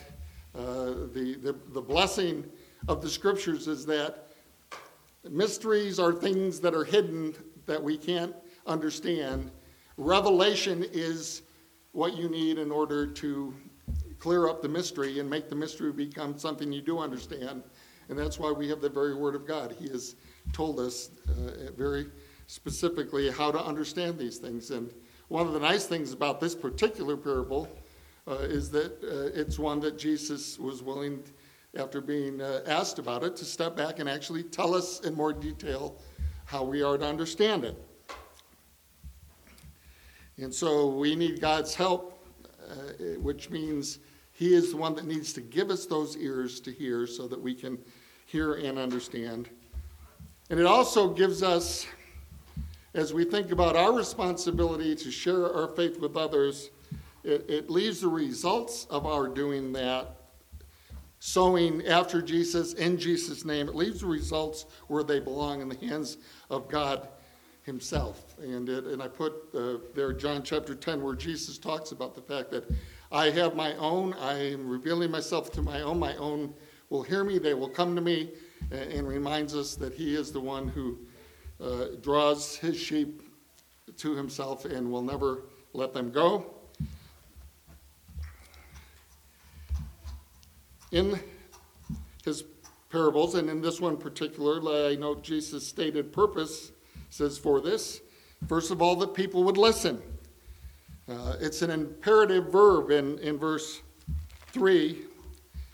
uh, 0.54 0.86
the, 1.12 1.38
the, 1.42 1.56
the 1.72 1.80
blessing 1.80 2.44
of 2.88 3.02
the 3.02 3.08
scriptures 3.08 3.68
is 3.68 3.84
that 3.86 4.28
mysteries 5.28 5.98
are 5.98 6.12
things 6.12 6.60
that 6.60 6.74
are 6.74 6.84
hidden 6.84 7.34
that 7.66 7.82
we 7.82 7.96
can't 7.96 8.34
understand. 8.66 9.50
Revelation 9.96 10.84
is 10.92 11.42
what 11.92 12.16
you 12.16 12.28
need 12.28 12.58
in 12.58 12.70
order 12.70 13.06
to 13.06 13.54
clear 14.18 14.48
up 14.48 14.62
the 14.62 14.68
mystery 14.68 15.18
and 15.18 15.28
make 15.28 15.48
the 15.48 15.56
mystery 15.56 15.92
become 15.92 16.38
something 16.38 16.72
you 16.72 16.80
do 16.80 16.98
understand. 16.98 17.62
And 18.08 18.18
that's 18.18 18.38
why 18.38 18.50
we 18.52 18.68
have 18.68 18.80
the 18.80 18.88
very 18.88 19.14
Word 19.14 19.34
of 19.34 19.46
God. 19.46 19.74
He 19.78 19.88
has 19.88 20.16
told 20.52 20.80
us 20.80 21.10
uh, 21.28 21.72
very 21.76 22.06
specifically 22.46 23.30
how 23.30 23.50
to 23.50 23.62
understand 23.62 24.18
these 24.18 24.38
things. 24.38 24.70
And 24.70 24.92
one 25.32 25.46
of 25.46 25.54
the 25.54 25.60
nice 25.60 25.86
things 25.86 26.12
about 26.12 26.40
this 26.40 26.54
particular 26.54 27.16
parable 27.16 27.66
uh, 28.28 28.34
is 28.40 28.70
that 28.70 28.92
uh, 29.02 29.30
it's 29.34 29.58
one 29.58 29.80
that 29.80 29.96
Jesus 29.96 30.58
was 30.58 30.82
willing, 30.82 31.22
after 31.74 32.02
being 32.02 32.42
uh, 32.42 32.60
asked 32.66 32.98
about 32.98 33.24
it, 33.24 33.34
to 33.36 33.46
step 33.46 33.74
back 33.74 33.98
and 33.98 34.10
actually 34.10 34.42
tell 34.42 34.74
us 34.74 35.00
in 35.00 35.14
more 35.14 35.32
detail 35.32 35.96
how 36.44 36.62
we 36.62 36.82
are 36.82 36.98
to 36.98 37.06
understand 37.06 37.64
it. 37.64 37.82
And 40.36 40.52
so 40.52 40.88
we 40.88 41.16
need 41.16 41.40
God's 41.40 41.74
help, 41.74 42.22
uh, 42.70 42.74
which 43.18 43.48
means 43.48 44.00
He 44.34 44.52
is 44.52 44.72
the 44.72 44.76
one 44.76 44.94
that 44.96 45.06
needs 45.06 45.32
to 45.32 45.40
give 45.40 45.70
us 45.70 45.86
those 45.86 46.14
ears 46.18 46.60
to 46.60 46.70
hear 46.70 47.06
so 47.06 47.26
that 47.28 47.40
we 47.40 47.54
can 47.54 47.78
hear 48.26 48.56
and 48.56 48.78
understand. 48.78 49.48
And 50.50 50.60
it 50.60 50.66
also 50.66 51.08
gives 51.08 51.42
us 51.42 51.86
as 52.94 53.14
we 53.14 53.24
think 53.24 53.52
about 53.52 53.76
our 53.76 53.92
responsibility 53.92 54.94
to 54.94 55.10
share 55.10 55.52
our 55.54 55.68
faith 55.68 55.98
with 55.98 56.16
others, 56.16 56.70
it, 57.24 57.48
it 57.48 57.70
leaves 57.70 58.00
the 58.00 58.08
results 58.08 58.86
of 58.90 59.06
our 59.06 59.28
doing 59.28 59.72
that, 59.72 60.16
sowing 61.18 61.86
after 61.86 62.20
Jesus 62.20 62.74
in 62.74 62.98
Jesus' 62.98 63.44
name, 63.44 63.68
it 63.68 63.74
leaves 63.74 64.00
the 64.00 64.06
results 64.06 64.66
where 64.88 65.04
they 65.04 65.20
belong 65.20 65.62
in 65.62 65.68
the 65.68 65.86
hands 65.86 66.18
of 66.50 66.68
God 66.68 67.08
Himself. 67.62 68.34
And, 68.38 68.68
it, 68.68 68.84
and 68.84 69.02
I 69.02 69.08
put 69.08 69.32
uh, 69.54 69.78
there 69.94 70.12
John 70.12 70.42
chapter 70.42 70.74
10, 70.74 71.02
where 71.02 71.14
Jesus 71.14 71.58
talks 71.58 71.92
about 71.92 72.14
the 72.14 72.22
fact 72.22 72.50
that 72.50 72.70
I 73.10 73.30
have 73.30 73.54
my 73.54 73.74
own, 73.76 74.14
I 74.14 74.52
am 74.52 74.68
revealing 74.68 75.10
myself 75.10 75.50
to 75.52 75.62
my 75.62 75.80
own, 75.80 75.98
my 75.98 76.16
own 76.16 76.52
will 76.90 77.02
hear 77.02 77.24
me, 77.24 77.38
they 77.38 77.54
will 77.54 77.68
come 77.68 77.94
to 77.94 78.02
me, 78.02 78.32
and, 78.70 78.92
and 78.92 79.08
reminds 79.08 79.54
us 79.54 79.76
that 79.76 79.94
He 79.94 80.14
is 80.14 80.32
the 80.32 80.40
one 80.40 80.68
who 80.68 80.98
uh, 81.62 81.86
draws 82.00 82.56
his 82.56 82.76
sheep 82.76 83.22
to 83.96 84.14
himself 84.14 84.64
and 84.64 84.90
will 84.90 85.02
never 85.02 85.44
let 85.72 85.94
them 85.94 86.10
go. 86.10 86.46
In 90.90 91.18
his 92.24 92.44
parables, 92.90 93.34
and 93.34 93.48
in 93.48 93.62
this 93.62 93.80
one 93.80 93.96
particularly, 93.96 94.92
I 94.92 94.96
know 94.98 95.14
Jesus' 95.14 95.66
stated 95.66 96.12
purpose 96.12 96.72
says 97.08 97.38
for 97.38 97.60
this. 97.60 98.00
First 98.48 98.70
of 98.70 98.82
all, 98.82 98.96
that 98.96 99.14
people 99.14 99.44
would 99.44 99.56
listen. 99.56 100.02
Uh, 101.08 101.36
it's 101.40 101.62
an 101.62 101.70
imperative 101.70 102.50
verb 102.50 102.90
in, 102.90 103.18
in 103.18 103.38
verse 103.38 103.80
3 104.48 104.98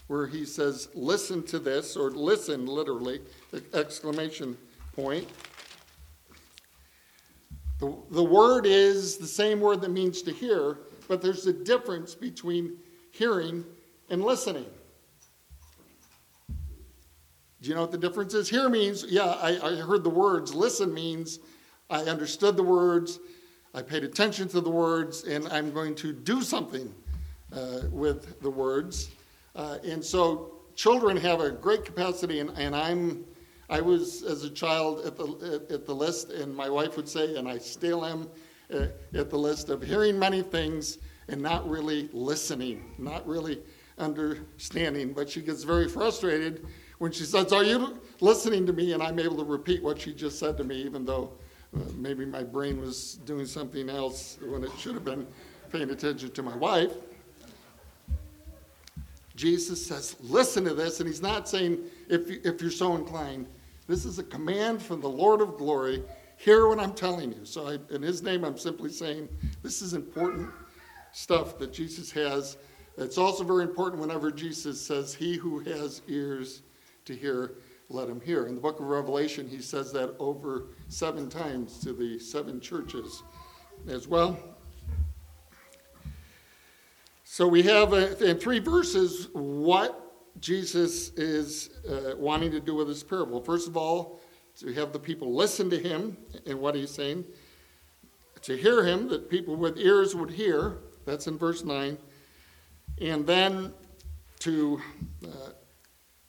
where 0.09 0.27
he 0.27 0.45
says, 0.45 0.89
Listen 0.95 1.43
to 1.45 1.59
this, 1.59 1.97
or 1.97 2.11
listen 2.11 2.67
literally, 2.67 3.21
exclamation 3.75 4.57
point. 4.95 5.29
The, 7.79 7.97
the 8.11 8.25
word 8.25 8.67
is 8.67 9.19
the 9.19 9.27
same 9.27 9.61
word 9.61 9.81
that 9.83 9.91
means 9.91 10.23
to 10.23 10.33
hear, 10.33 10.79
but 11.07 11.23
there's 11.23 11.47
a 11.47 11.53
difference 11.53 12.15
between 12.15 12.77
hearing 13.13 13.65
and 14.11 14.25
listening. 14.25 14.67
Do 17.61 17.69
you 17.69 17.75
know 17.75 17.83
what 17.83 17.93
the 17.93 17.99
difference 17.99 18.35
is? 18.35 18.49
Hear 18.49 18.69
means, 18.69 19.05
yeah, 19.09 19.25
I, 19.25 19.59
I 19.61 19.77
heard 19.77 20.05
the 20.05 20.11
words. 20.11 20.55
Listen 20.55 20.93
means 20.95 21.41
I 21.91 22.03
understood 22.03 22.57
the 22.57 22.63
words, 22.63 23.19
I 23.75 23.83
paid 23.83 24.05
attention 24.05 24.49
to 24.49 24.61
the 24.61 24.71
words, 24.71 25.25
and 25.25 25.47
I'm 25.49 25.73
going 25.73 25.95
to 25.97 26.13
do 26.13 26.43
something 26.43 26.93
uh, 27.53 27.83
with 27.91 28.41
the 28.41 28.51
words. 28.51 29.11
Uh, 29.55 29.79
and 29.85 30.05
so 30.05 30.53
children 30.75 31.17
have 31.17 31.41
a 31.41 31.51
great 31.51 31.85
capacity, 31.85 32.41
and, 32.41 32.51
and 32.51 32.75
I'm 32.75 33.25
I 33.71 33.81
was, 33.81 34.23
as 34.23 34.45
a 34.45 34.51
child, 34.51 35.05
at 35.05 35.17
the, 35.17 35.63
at, 35.71 35.85
the 35.85 35.95
list, 35.95 36.31
and 36.31 36.55
my 36.55 36.71
wife 36.71 36.97
would 36.97 37.09
say, 37.09 37.37
and 37.37 37.47
I 37.47 37.59
still 37.59 38.05
am 38.05 38.29
uh, 38.73 38.87
at 39.15 39.29
the 39.29 39.37
list 39.37 39.69
of 39.69 39.83
hearing 39.83 40.19
many 40.19 40.43
things 40.43 40.99
and 41.29 41.43
not 41.43 41.69
really 41.69 42.09
listening, 42.13 42.95
not 42.97 43.27
really 43.27 43.61
understanding. 43.99 45.13
But 45.13 45.29
she 45.29 45.43
gets 45.43 45.65
very 45.65 45.87
frustrated 45.87 46.67
when 46.99 47.13
she 47.13 47.25
says, 47.25 47.53
Are 47.53 47.65
you 47.65 48.01
listening 48.21 48.67
to 48.67 48.73
me? 48.73 48.95
And 48.95 49.03
I'm 49.03 49.19
able 49.19 49.37
to 49.37 49.45
repeat 49.45 49.83
what 49.83 50.01
she 50.01 50.15
just 50.15 50.39
said 50.39 50.57
to 50.57 50.65
me, 50.65 50.77
even 50.77 51.05
though 51.05 51.33
uh, 51.77 51.81
maybe 51.95 52.25
my 52.25 52.43
brain 52.43 52.81
was 52.81 53.15
doing 53.27 53.45
something 53.45 53.91
else 53.91 54.39
when 54.41 54.65
it 54.65 54.71
should 54.79 54.95
have 54.95 55.05
been 55.05 55.27
paying 55.71 55.91
attention 55.91 56.31
to 56.31 56.43
my 56.43 56.57
wife. 56.57 56.93
Jesus 59.37 59.85
says, 59.85 60.17
Listen 60.23 60.65
to 60.65 60.73
this. 60.73 61.01
And 61.01 61.09
he's 61.09 61.23
not 61.23 61.49
saying, 61.49 61.79
if, 62.09 62.31
if 62.31 62.63
you're 62.63 62.71
so 62.71 62.97
inclined, 62.97 63.47
this 63.89 64.05
is 64.05 64.19
a 64.19 64.23
command 64.23 64.81
from 64.81 65.01
the 65.01 65.09
Lord 65.09 65.41
of 65.41 65.57
glory. 65.57 66.05
Hear 66.37 66.69
what 66.69 66.79
I'm 66.79 66.95
telling 66.95 67.33
you. 67.33 67.45
So, 67.45 67.67
I, 67.67 67.79
in 67.93 68.03
his 68.03 68.23
name, 68.23 68.45
I'm 68.45 68.59
simply 68.59 68.91
saying 68.91 69.29
this 69.63 69.83
is 69.83 69.95
important 69.95 70.51
stuff 71.13 71.59
that 71.59 71.73
Jesus 71.73 72.13
has 72.13 72.59
It's 72.97 73.19
also 73.19 73.45
very 73.45 73.63
important 73.63 74.01
whenever 74.01 74.31
Jesus 74.31 74.81
says, 74.81 75.15
He 75.15 75.37
who 75.37 75.61
has 75.61 76.03
ears 76.09 76.63
to 77.05 77.15
hear, 77.15 77.55
let 77.89 78.09
him 78.09 78.21
hear. 78.21 78.47
In 78.47 78.57
the 78.57 78.61
book 78.61 78.81
of 78.81 78.87
Revelation, 78.87 79.49
he 79.49 79.63
says 79.63 79.93
that 79.93 80.15
over 80.19 80.67
seven 80.89 81.29
times 81.29 81.79
to 81.81 81.93
the 81.93 82.19
seven 82.19 82.61
churches 82.61 83.23
as 83.89 84.09
well. 84.09 84.39
So 87.25 87.47
we 87.47 87.63
have 87.63 87.93
uh, 87.93 88.17
in 88.17 88.39
three 88.39 88.59
verses 88.59 89.29
what 89.33 90.08
Jesus 90.41 91.11
is 91.11 91.71
uh, 91.89 92.17
wanting 92.17 92.51
to 92.53 92.61
do 92.61 92.75
with 92.75 92.89
this 92.89 93.03
parable. 93.03 93.41
First 93.41 93.69
of 93.69 93.77
all, 93.77 94.21
to 94.61 94.73
have 94.73 94.93
the 94.93 94.99
people 94.99 95.35
listen 95.35 95.71
to 95.71 95.79
him 95.79 96.17
and 96.47 96.59
what 96.61 96.75
he's 96.75 96.91
saying, 96.91 97.25
to 98.43 98.57
hear 98.57 98.85
him, 98.85 99.09
that 99.09 99.31
people 99.31 99.57
with 99.57 99.79
ears 99.79 100.15
would 100.15 100.31
hear. 100.31 100.79
That's 101.05 101.27
in 101.27 101.39
verse 101.39 101.65
9. 101.65 101.97
And 103.01 103.27
then 103.27 103.73
to, 104.41 104.81
uh, 105.25 105.51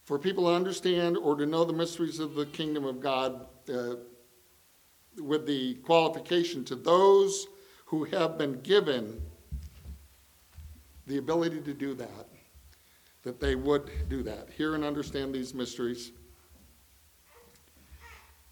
for 0.06 0.20
people 0.20 0.46
to 0.46 0.54
understand 0.54 1.18
or 1.18 1.36
to 1.36 1.46
know 1.46 1.64
the 1.64 1.74
mysteries 1.74 2.20
of 2.20 2.36
the 2.36 2.46
kingdom 2.46 2.86
of 2.86 3.00
God 3.00 3.46
uh, 3.74 3.96
with 5.18 5.46
the 5.46 5.76
qualification 5.76 6.64
to 6.66 6.76
those 6.76 7.48
who 7.86 8.04
have 8.06 8.38
been 8.38 8.62
given 8.62 9.22
the 11.08 11.18
ability 11.18 11.62
to 11.62 11.74
do 11.74 11.96
that, 11.96 12.28
that 13.24 13.40
they 13.40 13.56
would 13.56 13.90
do 14.10 14.24
that, 14.24 14.50
hear 14.50 14.76
and 14.76 14.84
understand 14.84 15.34
these 15.34 15.54
mysteries 15.54 16.12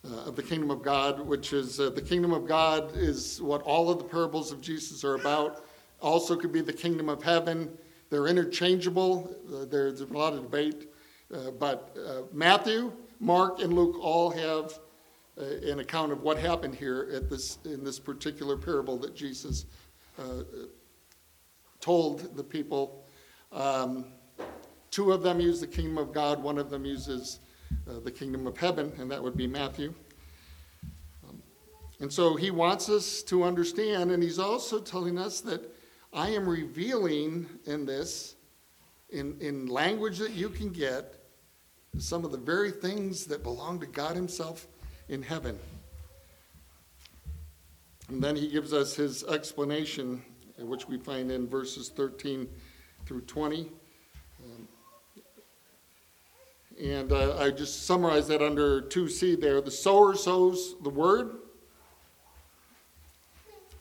uh, 0.06 0.28
of 0.28 0.36
the 0.36 0.44
kingdom 0.44 0.72
of 0.72 0.82
God, 0.82 1.20
which 1.20 1.54
is 1.54 1.80
uh, 1.80 1.90
the 1.90 2.02
kingdom 2.02 2.32
of 2.32 2.48
God 2.48 2.96
is 2.96 3.42
what 3.42 3.62
all 3.64 3.90
of 3.90 3.98
the 3.98 4.04
parables 4.04 4.52
of 4.52 4.62
Jesus 4.62 5.04
are 5.04 5.16
about. 5.16 5.66
Also, 6.02 6.36
could 6.36 6.52
be 6.52 6.62
the 6.62 6.74
kingdom 6.74 7.10
of 7.10 7.24
heaven. 7.24 7.76
They're 8.10 8.28
interchangeable. 8.28 9.36
Uh, 9.54 9.66
there's 9.66 10.02
a 10.02 10.06
lot 10.06 10.34
of 10.34 10.44
debate, 10.44 10.90
uh, 11.34 11.52
but 11.52 11.98
uh, 11.98 12.22
Matthew, 12.32 12.94
Mark, 13.20 13.62
and 13.62 13.74
Luke 13.74 13.98
all 14.00 14.30
have 14.30 14.80
uh, 15.40 15.44
an 15.70 15.80
account 15.80 16.12
of 16.12 16.22
what 16.22 16.38
happened 16.38 16.76
here 16.76 17.10
at 17.14 17.30
this 17.30 17.58
in 17.66 17.84
this 17.84 18.00
particular 18.00 18.56
parable 18.56 18.98
that 18.98 19.16
Jesus 19.16 19.66
told 21.80 22.36
the 22.36 22.44
people. 22.44 23.06
Um, 23.52 24.06
two 24.92 25.12
of 25.12 25.24
them 25.24 25.40
use 25.40 25.60
the 25.60 25.68
kingdom 25.68 25.98
of 25.98 26.14
God. 26.14 26.42
One 26.42 26.58
of 26.58 26.70
them 26.70 26.86
uses 26.86 27.40
uh, 27.90 28.00
the 28.00 28.12
kingdom 28.12 28.48
of 28.48 28.58
heaven, 28.58 28.92
and 29.00 29.10
that 29.12 29.22
would 29.22 29.38
be 29.38 29.48
Matthew. 29.48 29.94
Um, 31.28 31.42
and 32.00 32.12
so 32.12 32.36
he 32.36 32.52
wants 32.52 32.90
us 32.90 33.22
to 33.24 33.44
understand, 33.44 34.12
and 34.12 34.22
he's 34.22 34.40
also 34.40 34.80
telling 34.80 35.18
us 35.18 35.42
that 35.42 35.74
I 36.14 36.30
am 36.30 36.48
revealing 36.48 37.48
in 37.66 37.86
this, 37.86 38.36
in, 39.10 39.38
in 39.40 39.68
language 39.68 40.18
that 40.20 40.32
you 40.32 40.50
can 40.50 40.70
get, 40.70 41.14
some 41.98 42.24
of 42.24 42.32
the 42.32 42.38
very 42.38 42.72
things 42.72 43.26
that 43.26 43.42
belong 43.42 43.80
to 43.80 43.88
God 43.88 44.16
Himself 44.16 44.68
in 45.10 45.22
heaven. 45.22 45.58
And 48.10 48.24
then 48.24 48.36
he 48.36 48.48
gives 48.48 48.72
us 48.72 48.96
his 48.96 49.24
explanation, 49.26 50.24
which 50.58 50.88
we 50.88 50.98
find 50.98 51.30
in 51.30 51.48
verses 51.48 51.90
13 51.90 52.48
through 53.06 53.22
20. 53.22 53.70
And 56.82 57.12
uh, 57.12 57.38
I 57.38 57.50
just 57.50 57.86
summarized 57.86 58.28
that 58.28 58.42
under 58.42 58.82
2c 58.82 59.42
there. 59.42 59.62
The 59.62 59.72
sower 59.72 60.16
sows 60.16 60.76
the 60.84 60.90
word 60.90 61.38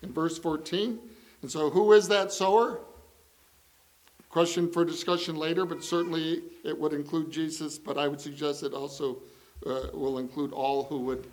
in 0.02 0.12
verse 0.12 0.38
14. 0.38 0.98
And 1.42 1.50
so, 1.50 1.68
who 1.68 1.92
is 1.92 2.08
that 2.08 2.32
sower? 2.32 2.80
Question 4.30 4.70
for 4.70 4.84
discussion 4.84 5.36
later, 5.36 5.64
but 5.64 5.84
certainly 5.84 6.42
it 6.64 6.78
would 6.78 6.92
include 6.92 7.30
Jesus, 7.30 7.78
but 7.78 7.98
I 7.98 8.08
would 8.08 8.20
suggest 8.20 8.62
it 8.62 8.72
also 8.72 9.18
uh, 9.66 9.88
will 9.92 10.18
include 10.18 10.52
all 10.52 10.84
who 10.84 11.00
would 11.00 11.26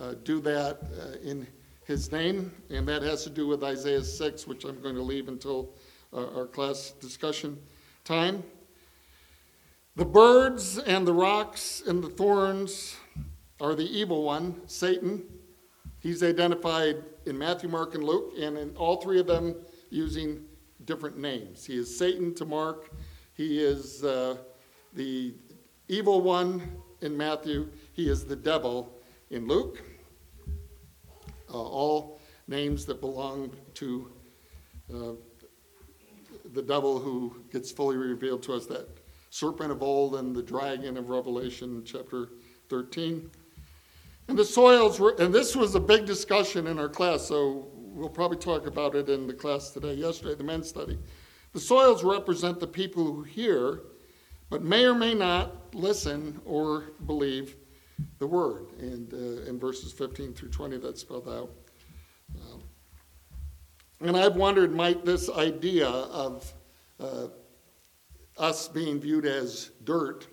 uh, 0.00 0.14
do 0.24 0.40
that 0.40 0.80
uh, 0.98 1.16
in 1.22 1.46
his 1.86 2.12
name. 2.12 2.52
And 2.70 2.86
that 2.88 3.02
has 3.02 3.24
to 3.24 3.30
do 3.30 3.46
with 3.46 3.62
Isaiah 3.62 4.02
6, 4.02 4.46
which 4.46 4.64
I'm 4.64 4.80
going 4.80 4.94
to 4.94 5.02
leave 5.02 5.28
until 5.28 5.70
uh, 6.12 6.36
our 6.36 6.46
class 6.46 6.92
discussion 7.00 7.58
time. 8.04 8.42
The 9.96 10.04
birds 10.04 10.78
and 10.78 11.06
the 11.06 11.12
rocks 11.12 11.82
and 11.84 12.02
the 12.02 12.08
thorns 12.08 12.96
are 13.60 13.74
the 13.74 13.84
evil 13.84 14.22
one, 14.22 14.60
Satan. 14.66 15.24
He's 15.98 16.22
identified 16.22 17.02
in 17.26 17.36
Matthew, 17.36 17.68
Mark, 17.68 17.96
and 17.96 18.04
Luke, 18.04 18.32
and 18.40 18.56
in 18.56 18.76
all 18.76 19.00
three 19.00 19.18
of 19.18 19.26
them 19.26 19.56
using 19.90 20.44
different 20.84 21.18
names. 21.18 21.64
He 21.64 21.76
is 21.76 21.98
Satan 21.98 22.34
to 22.36 22.44
Mark, 22.44 22.90
he 23.34 23.62
is 23.62 24.04
uh, 24.04 24.36
the 24.94 25.34
evil 25.88 26.20
one 26.20 26.62
in 27.00 27.16
Matthew, 27.16 27.68
he 27.92 28.08
is 28.08 28.24
the 28.24 28.36
devil 28.36 28.92
in 29.30 29.48
Luke. 29.48 29.82
Uh, 31.52 31.60
all 31.60 32.20
names 32.46 32.86
that 32.86 33.00
belong 33.00 33.52
to 33.74 34.10
uh, 34.94 35.12
the 36.52 36.62
devil 36.62 37.00
who 37.00 37.42
gets 37.52 37.72
fully 37.72 37.96
revealed 37.96 38.42
to 38.44 38.54
us 38.54 38.66
that 38.66 38.88
serpent 39.30 39.70
of 39.70 39.82
old 39.82 40.16
and 40.16 40.34
the 40.34 40.42
dragon 40.42 40.96
of 40.96 41.08
Revelation 41.08 41.82
chapter 41.84 42.28
13. 42.68 43.30
And 44.28 44.38
the 44.38 44.44
soils 44.44 45.00
were, 45.00 45.14
and 45.18 45.34
this 45.34 45.56
was 45.56 45.74
a 45.74 45.80
big 45.80 46.04
discussion 46.04 46.66
in 46.66 46.78
our 46.78 46.88
class, 46.88 47.26
so 47.26 47.68
we'll 47.74 48.08
probably 48.08 48.36
talk 48.36 48.66
about 48.66 48.94
it 48.94 49.08
in 49.08 49.26
the 49.26 49.32
class 49.32 49.70
today, 49.70 49.94
yesterday, 49.94 50.34
the 50.34 50.44
men's 50.44 50.68
study. 50.68 50.98
The 51.52 51.60
soils 51.60 52.04
represent 52.04 52.60
the 52.60 52.66
people 52.66 53.04
who 53.04 53.22
hear, 53.22 53.80
but 54.50 54.62
may 54.62 54.84
or 54.84 54.94
may 54.94 55.14
not 55.14 55.74
listen 55.74 56.40
or 56.44 56.92
believe 57.06 57.56
the 58.18 58.26
word. 58.26 58.66
And 58.78 59.12
uh, 59.12 59.48
in 59.48 59.58
verses 59.58 59.92
15 59.92 60.34
through 60.34 60.50
20, 60.50 60.78
that's 60.78 61.00
spelled 61.00 61.28
out. 61.28 61.50
Um, 62.36 62.62
and 64.00 64.16
I've 64.16 64.36
wondered 64.36 64.72
might 64.72 65.04
this 65.04 65.28
idea 65.28 65.88
of 65.88 66.52
uh, 67.00 67.26
us 68.38 68.68
being 68.68 69.00
viewed 69.00 69.26
as 69.26 69.70
dirt 69.84 70.26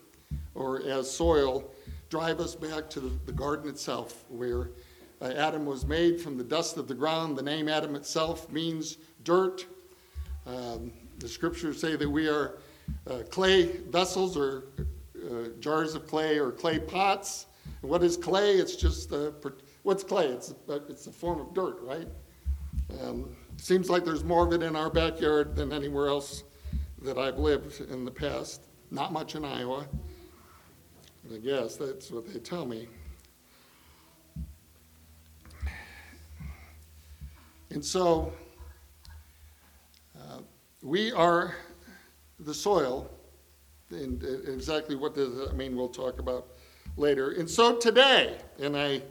or 0.55 0.81
as 0.83 1.09
soil 1.09 1.71
drive 2.09 2.39
us 2.39 2.55
back 2.55 2.89
to 2.89 2.99
the, 2.99 3.31
garden 3.33 3.69
itself, 3.69 4.23
where 4.29 4.71
uh, 5.21 5.25
Adam 5.35 5.65
was 5.65 5.85
made 5.85 6.21
from 6.21 6.37
the 6.37 6.43
dust 6.43 6.77
of 6.77 6.87
the 6.87 6.93
ground. 6.93 7.37
The 7.37 7.43
name 7.43 7.67
Adam 7.67 7.95
itself 7.95 8.49
means 8.51 8.97
dirt. 9.23 9.65
Um, 10.45 10.91
the 11.19 11.27
scriptures 11.27 11.81
say 11.81 11.95
that 11.95 12.09
we 12.09 12.27
are 12.29 12.59
uh, 13.09 13.23
clay 13.29 13.65
vessels 13.89 14.37
or 14.37 14.65
uh, 15.29 15.49
jars 15.59 15.95
of 15.95 16.07
clay 16.07 16.39
or 16.39 16.51
clay 16.51 16.79
pots. 16.79 17.47
What 17.81 18.03
is 18.03 18.15
clay? 18.15 18.53
It's 18.53 18.75
just 18.75 19.11
uh, 19.11 19.31
what's 19.83 20.03
clay? 20.03 20.27
It's 20.27 20.53
a, 20.69 20.75
it's 20.87 21.07
a 21.07 21.11
form 21.11 21.41
of 21.41 21.53
dirt, 21.53 21.79
right? 21.81 22.07
Um, 23.01 23.35
seems 23.57 23.89
like 23.89 24.05
there's 24.05 24.23
more 24.23 24.45
of 24.45 24.53
it 24.53 24.63
in 24.63 24.75
our 24.75 24.89
backyard 24.89 25.55
than 25.55 25.73
anywhere 25.73 26.07
else 26.07 26.43
that 27.01 27.17
I've 27.17 27.37
lived 27.37 27.81
in 27.81 28.05
the 28.05 28.11
past. 28.11 28.61
Not 28.91 29.11
much 29.11 29.35
in 29.35 29.43
Iowa. 29.43 29.85
I 31.33 31.37
guess 31.37 31.75
that's 31.75 32.09
what 32.09 32.31
they 32.31 32.39
tell 32.39 32.65
me. 32.65 32.87
And 37.69 37.83
so, 37.83 38.31
uh, 40.17 40.39
we 40.81 41.11
are 41.11 41.55
the 42.39 42.53
soil, 42.53 43.09
and 43.89 44.23
exactly 44.47 44.95
what 44.95 45.15
does 45.15 45.35
that 45.35 45.55
mean, 45.55 45.75
we'll 45.75 45.89
talk 45.89 46.19
about 46.19 46.47
later. 46.95 47.31
And 47.31 47.49
so 47.49 47.75
today, 47.75 48.37
and 48.59 48.77
I 48.77 49.01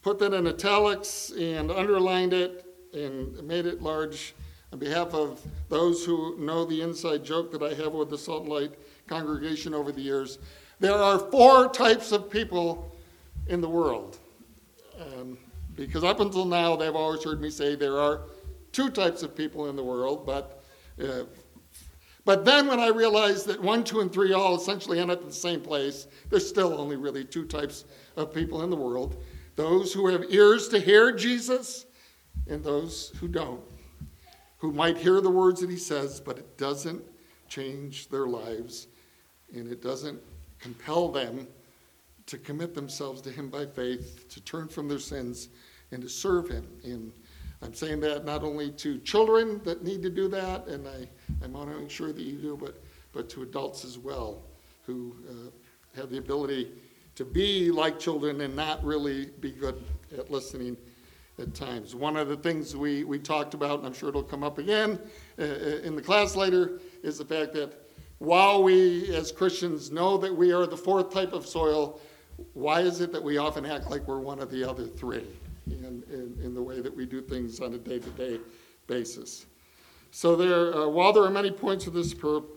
put 0.00 0.18
that 0.20 0.32
in 0.32 0.46
italics 0.46 1.30
and 1.38 1.70
underlined 1.70 2.32
it 2.32 2.64
and 2.94 3.42
made 3.42 3.66
it 3.66 3.82
large 3.82 4.34
on 4.72 4.78
behalf 4.78 5.12
of 5.14 5.40
those 5.68 6.04
who 6.04 6.38
know 6.38 6.64
the 6.64 6.80
inside 6.80 7.24
joke 7.24 7.52
that 7.52 7.62
I 7.62 7.74
have 7.74 7.92
with 7.92 8.10
the 8.10 8.18
Salt 8.18 8.46
Light 8.46 8.72
congregation 9.06 9.74
over 9.74 9.92
the 9.92 10.00
years, 10.00 10.38
there 10.80 10.94
are 10.94 11.18
four 11.18 11.68
types 11.68 12.10
of 12.10 12.30
people 12.30 12.90
in 13.48 13.60
the 13.60 13.68
world. 13.68 14.18
Um, 14.98 15.36
because 15.76 16.04
up 16.04 16.20
until 16.20 16.44
now, 16.44 16.76
they've 16.76 16.94
always 16.94 17.22
heard 17.22 17.40
me 17.40 17.50
say 17.50 17.74
there 17.74 17.98
are 17.98 18.22
two 18.72 18.90
types 18.90 19.22
of 19.22 19.36
people 19.36 19.68
in 19.68 19.76
the 19.76 19.84
world, 19.84 20.24
but 20.26 20.64
uh, 21.02 21.24
but 22.24 22.44
then 22.44 22.68
when 22.68 22.78
I 22.78 22.88
realized 22.88 23.46
that 23.46 23.60
one, 23.60 23.82
two, 23.82 24.00
and 24.00 24.12
three 24.12 24.32
all 24.32 24.54
essentially 24.54 25.00
end 25.00 25.10
up 25.10 25.22
in 25.22 25.26
the 25.26 25.32
same 25.32 25.60
place, 25.60 26.06
there's 26.30 26.48
still 26.48 26.78
only 26.78 26.94
really 26.94 27.24
two 27.24 27.44
types 27.44 27.84
of 28.16 28.32
people 28.32 28.62
in 28.62 28.70
the 28.70 28.76
world 28.76 29.22
those 29.54 29.92
who 29.92 30.06
have 30.06 30.24
ears 30.30 30.68
to 30.68 30.78
hear 30.78 31.12
Jesus 31.12 31.84
and 32.48 32.64
those 32.64 33.12
who 33.20 33.28
don't 33.28 33.60
who 34.62 34.70
might 34.70 34.96
hear 34.96 35.20
the 35.20 35.28
words 35.28 35.60
that 35.60 35.68
he 35.68 35.76
says, 35.76 36.20
but 36.20 36.38
it 36.38 36.56
doesn't 36.56 37.02
change 37.48 38.08
their 38.10 38.28
lives 38.28 38.86
and 39.52 39.66
it 39.66 39.82
doesn't 39.82 40.20
compel 40.60 41.08
them 41.08 41.48
to 42.26 42.38
commit 42.38 42.72
themselves 42.72 43.20
to 43.20 43.28
him 43.28 43.48
by 43.48 43.66
faith, 43.66 44.28
to 44.28 44.40
turn 44.42 44.68
from 44.68 44.88
their 44.88 45.00
sins, 45.00 45.48
and 45.90 46.00
to 46.00 46.08
serve 46.08 46.48
him. 46.48 46.64
And 46.84 47.12
I'm 47.60 47.74
saying 47.74 47.98
that 48.02 48.24
not 48.24 48.44
only 48.44 48.70
to 48.70 48.98
children 49.00 49.60
that 49.64 49.82
need 49.82 50.00
to 50.04 50.10
do 50.10 50.28
that, 50.28 50.68
and 50.68 50.86
I, 50.86 51.08
I'm 51.44 51.56
honoring 51.56 51.88
sure 51.88 52.12
that 52.12 52.22
you 52.22 52.38
do, 52.38 52.56
but, 52.56 52.80
but 53.12 53.28
to 53.30 53.42
adults 53.42 53.84
as 53.84 53.98
well, 53.98 54.44
who 54.86 55.16
uh, 55.28 55.98
have 56.00 56.08
the 56.08 56.18
ability 56.18 56.70
to 57.16 57.24
be 57.24 57.72
like 57.72 57.98
children 57.98 58.40
and 58.42 58.54
not 58.54 58.82
really 58.84 59.26
be 59.40 59.50
good 59.50 59.82
at 60.16 60.30
listening 60.30 60.76
at 61.38 61.54
times. 61.54 61.94
One 61.94 62.16
of 62.16 62.28
the 62.28 62.36
things 62.36 62.76
we, 62.76 63.04
we 63.04 63.18
talked 63.18 63.54
about, 63.54 63.78
and 63.78 63.86
I'm 63.86 63.94
sure 63.94 64.08
it'll 64.08 64.22
come 64.22 64.42
up 64.42 64.58
again 64.58 64.98
uh, 65.38 65.42
uh, 65.42 65.46
in 65.82 65.96
the 65.96 66.02
class 66.02 66.36
later, 66.36 66.80
is 67.02 67.18
the 67.18 67.24
fact 67.24 67.52
that 67.54 67.88
while 68.18 68.62
we 68.62 69.14
as 69.14 69.32
Christians 69.32 69.90
know 69.90 70.16
that 70.18 70.34
we 70.34 70.52
are 70.52 70.66
the 70.66 70.76
fourth 70.76 71.12
type 71.12 71.32
of 71.32 71.46
soil, 71.46 72.00
why 72.52 72.80
is 72.80 73.00
it 73.00 73.12
that 73.12 73.22
we 73.22 73.38
often 73.38 73.66
act 73.66 73.90
like 73.90 74.06
we're 74.06 74.20
one 74.20 74.40
of 74.40 74.50
the 74.50 74.62
other 74.62 74.86
three 74.86 75.26
in, 75.66 76.02
in, 76.10 76.38
in 76.42 76.54
the 76.54 76.62
way 76.62 76.80
that 76.80 76.94
we 76.94 77.06
do 77.06 77.20
things 77.20 77.60
on 77.60 77.74
a 77.74 77.78
day 77.78 77.98
to 77.98 78.10
day 78.10 78.38
basis? 78.86 79.46
So, 80.10 80.36
there, 80.36 80.74
uh, 80.74 80.88
while 80.88 81.12
there 81.12 81.24
are 81.24 81.30
many 81.30 81.50
points 81.50 81.86
of 81.86 81.94
this 81.94 82.12
parable, 82.12 82.48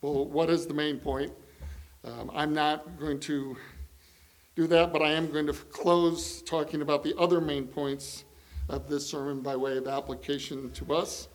what 0.00 0.50
is 0.50 0.66
the 0.66 0.74
main 0.74 0.98
point? 0.98 1.32
Um, 2.04 2.30
I'm 2.34 2.52
not 2.52 2.98
going 2.98 3.20
to 3.20 3.56
do 4.56 4.66
that, 4.66 4.92
but 4.92 5.00
I 5.00 5.12
am 5.12 5.30
going 5.32 5.46
to 5.46 5.52
close 5.52 6.42
talking 6.42 6.82
about 6.82 7.02
the 7.02 7.16
other 7.18 7.40
main 7.40 7.66
points 7.66 8.23
of 8.68 8.88
this 8.88 9.06
sermon 9.06 9.40
by 9.40 9.56
way 9.56 9.76
of 9.76 9.86
application 9.86 10.70
to 10.72 10.94
us. 10.94 11.28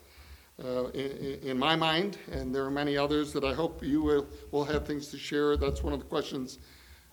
Uh, 0.63 0.87
in, 0.89 1.39
in, 1.41 1.57
my 1.57 1.73
mind, 1.73 2.17
and 2.33 2.53
there 2.53 2.65
are 2.65 2.71
many 2.71 2.97
others 2.97 3.31
that 3.31 3.45
I 3.45 3.53
hope 3.53 3.81
you 3.81 4.01
will, 4.01 4.27
will 4.51 4.65
have 4.65 4.85
things 4.85 5.07
to 5.07 5.17
share. 5.17 5.55
That's 5.55 5.83
one 5.83 5.93
of 5.93 5.99
the 5.99 6.05
questions. 6.05 6.59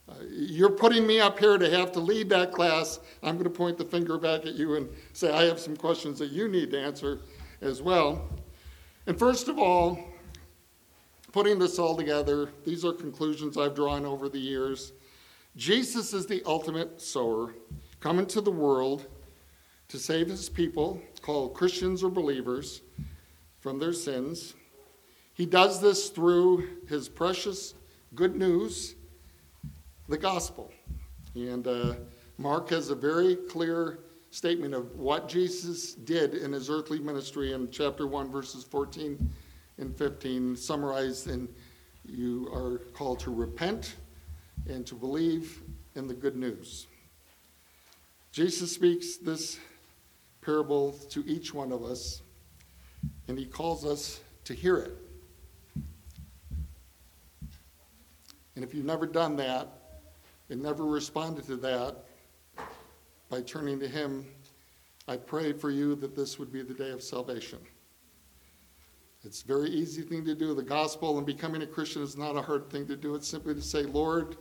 Uh, 0.09 0.14
you're 0.29 0.70
putting 0.70 1.07
me 1.07 1.20
up 1.20 1.38
here 1.38 1.57
to 1.57 1.70
have 1.70 1.92
to 1.92 2.00
lead 2.00 2.29
that 2.31 2.50
class. 2.50 2.98
I'm 3.22 3.35
going 3.35 3.44
to 3.44 3.50
point 3.50 3.79
the 3.79 3.85
finger 3.85 4.18
back 4.18 4.46
at 4.46 4.55
you 4.55 4.74
and 4.74 4.88
say, 5.12 5.31
I 5.31 5.44
have 5.44 5.61
some 5.61 5.76
questions 5.76 6.18
that 6.18 6.33
you 6.33 6.48
need 6.48 6.72
to 6.72 6.81
answer 6.81 7.20
as 7.61 7.83
well. 7.83 8.29
And 9.07 9.16
first 9.16 9.46
of 9.46 9.59
all, 9.59 9.96
putting 11.31 11.59
this 11.59 11.79
all 11.79 11.96
together, 11.96 12.50
these 12.64 12.85
are 12.85 12.92
conclusions 12.92 13.57
I've 13.57 13.76
drawn 13.76 14.05
over 14.05 14.29
the 14.29 14.40
years. 14.40 14.92
Jesus 15.57 16.12
is 16.12 16.26
the 16.26 16.42
ultimate 16.46 17.00
sower, 17.00 17.55
coming 18.00 18.26
to 18.26 18.40
the 18.40 18.50
world 18.50 19.07
to 19.88 19.99
save 19.99 20.29
his 20.29 20.49
people, 20.49 21.01
called 21.22 21.55
Christians 21.55 22.03
or 22.03 22.11
believers, 22.11 22.83
from 23.61 23.79
their 23.79 23.92
sins. 23.92 24.55
He 25.35 25.46
does 25.46 25.81
this 25.81 26.09
through 26.09 26.68
his 26.88 27.09
precious 27.09 27.75
good 28.14 28.37
news, 28.37 28.94
the 30.09 30.18
gospel. 30.18 30.72
And 31.35 31.66
uh, 31.66 31.94
Mark 32.38 32.70
has 32.70 32.90
a 32.90 32.94
very 32.94 33.37
clear 33.37 34.01
statement 34.31 34.75
of 34.75 34.96
what 34.96 35.29
Jesus 35.29 35.94
did 35.94 36.35
in 36.35 36.53
his 36.53 36.68
earthly 36.68 36.99
ministry 36.99 37.53
in 37.53 37.70
chapter 37.70 38.07
1, 38.07 38.31
verses 38.31 38.64
14 38.64 39.31
and 39.79 39.96
15, 39.96 40.57
summarized 40.57 41.29
in 41.29 41.49
you 42.05 42.49
are 42.53 42.79
called 42.92 43.18
to 43.20 43.33
repent 43.33 43.96
and 44.68 44.87
to 44.87 44.94
believe 44.94 45.62
in 45.94 46.07
the 46.07 46.14
good 46.14 46.37
news. 46.37 46.87
Jesus 48.33 48.72
speaks 48.72 49.16
this 49.16 49.59
parable 50.46 50.92
to 51.11 51.26
each 51.26 51.52
one 51.52 51.72
of 51.72 51.82
us, 51.82 52.22
and 53.26 53.37
he 53.37 53.44
calls 53.44 53.85
us 53.85 54.20
to 54.44 54.54
hear 54.54 54.76
it. 54.76 54.96
And 58.54 58.64
if 58.64 58.72
you've 58.72 58.87
never 58.87 59.06
done 59.06 59.35
that 59.37 59.68
and 60.48 60.62
never 60.62 60.85
responded 60.85 61.46
to 61.46 61.56
that 61.56 61.96
by 63.28 63.42
turning 63.42 63.80
to 63.80 63.88
him, 63.88 64.24
I 65.09 65.16
pray 65.16 65.52
for 65.52 65.70
you 65.70 65.96
that 65.96 66.14
this 66.14 66.38
would 66.38 66.52
be 66.52 66.62
the 66.62 66.74
day 66.74 66.90
of 66.90 67.02
salvation. 67.02 67.59
It's 69.24 69.42
a 69.42 69.46
very 69.46 69.68
easy 69.68 70.02
thing 70.02 70.24
to 70.26 70.35
do. 70.37 70.54
The 70.54 70.62
gospel 70.62 71.18
and 71.18 71.26
becoming 71.26 71.62
a 71.62 71.66
Christian 71.66 72.02
is 72.02 72.16
not 72.16 72.37
a 72.37 72.42
hard 72.42 72.70
thing 72.70 72.87
to 72.87 72.96
do. 72.96 73.16
It's 73.16 73.26
simply 73.26 73.54
to 73.54 73.62
say, 73.62 73.82
Lord, 73.82 74.37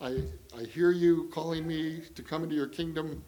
I, 0.00 0.24
I 0.58 0.64
hear 0.64 0.90
you 0.90 1.30
calling 1.32 1.64
me 1.68 2.02
to 2.16 2.22
come 2.24 2.42
into 2.42 2.56
your 2.56 2.66
kingdom. 2.66 3.24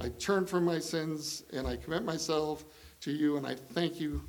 I 0.00 0.08
turn 0.10 0.46
from 0.46 0.64
my 0.64 0.78
sins 0.78 1.44
and 1.52 1.66
I 1.66 1.76
commit 1.76 2.04
myself 2.04 2.64
to 3.00 3.10
you, 3.10 3.36
and 3.36 3.46
I 3.46 3.54
thank 3.54 4.00
you 4.00 4.22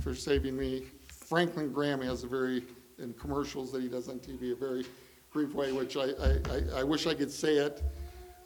for 0.00 0.14
saving 0.14 0.56
me. 0.56 0.84
Franklin 1.08 1.72
Graham 1.72 2.00
has 2.02 2.24
a 2.24 2.26
very, 2.26 2.64
in 2.98 3.12
commercials 3.14 3.72
that 3.72 3.82
he 3.82 3.88
does 3.88 4.08
on 4.08 4.18
TV, 4.18 4.52
a 4.52 4.56
very 4.56 4.84
brief 5.32 5.52
way, 5.54 5.72
which 5.72 5.96
I, 5.96 6.10
I, 6.20 6.80
I, 6.80 6.84
wish 6.84 7.06
I 7.06 7.14
could 7.14 7.30
say 7.30 7.56
it 7.56 7.82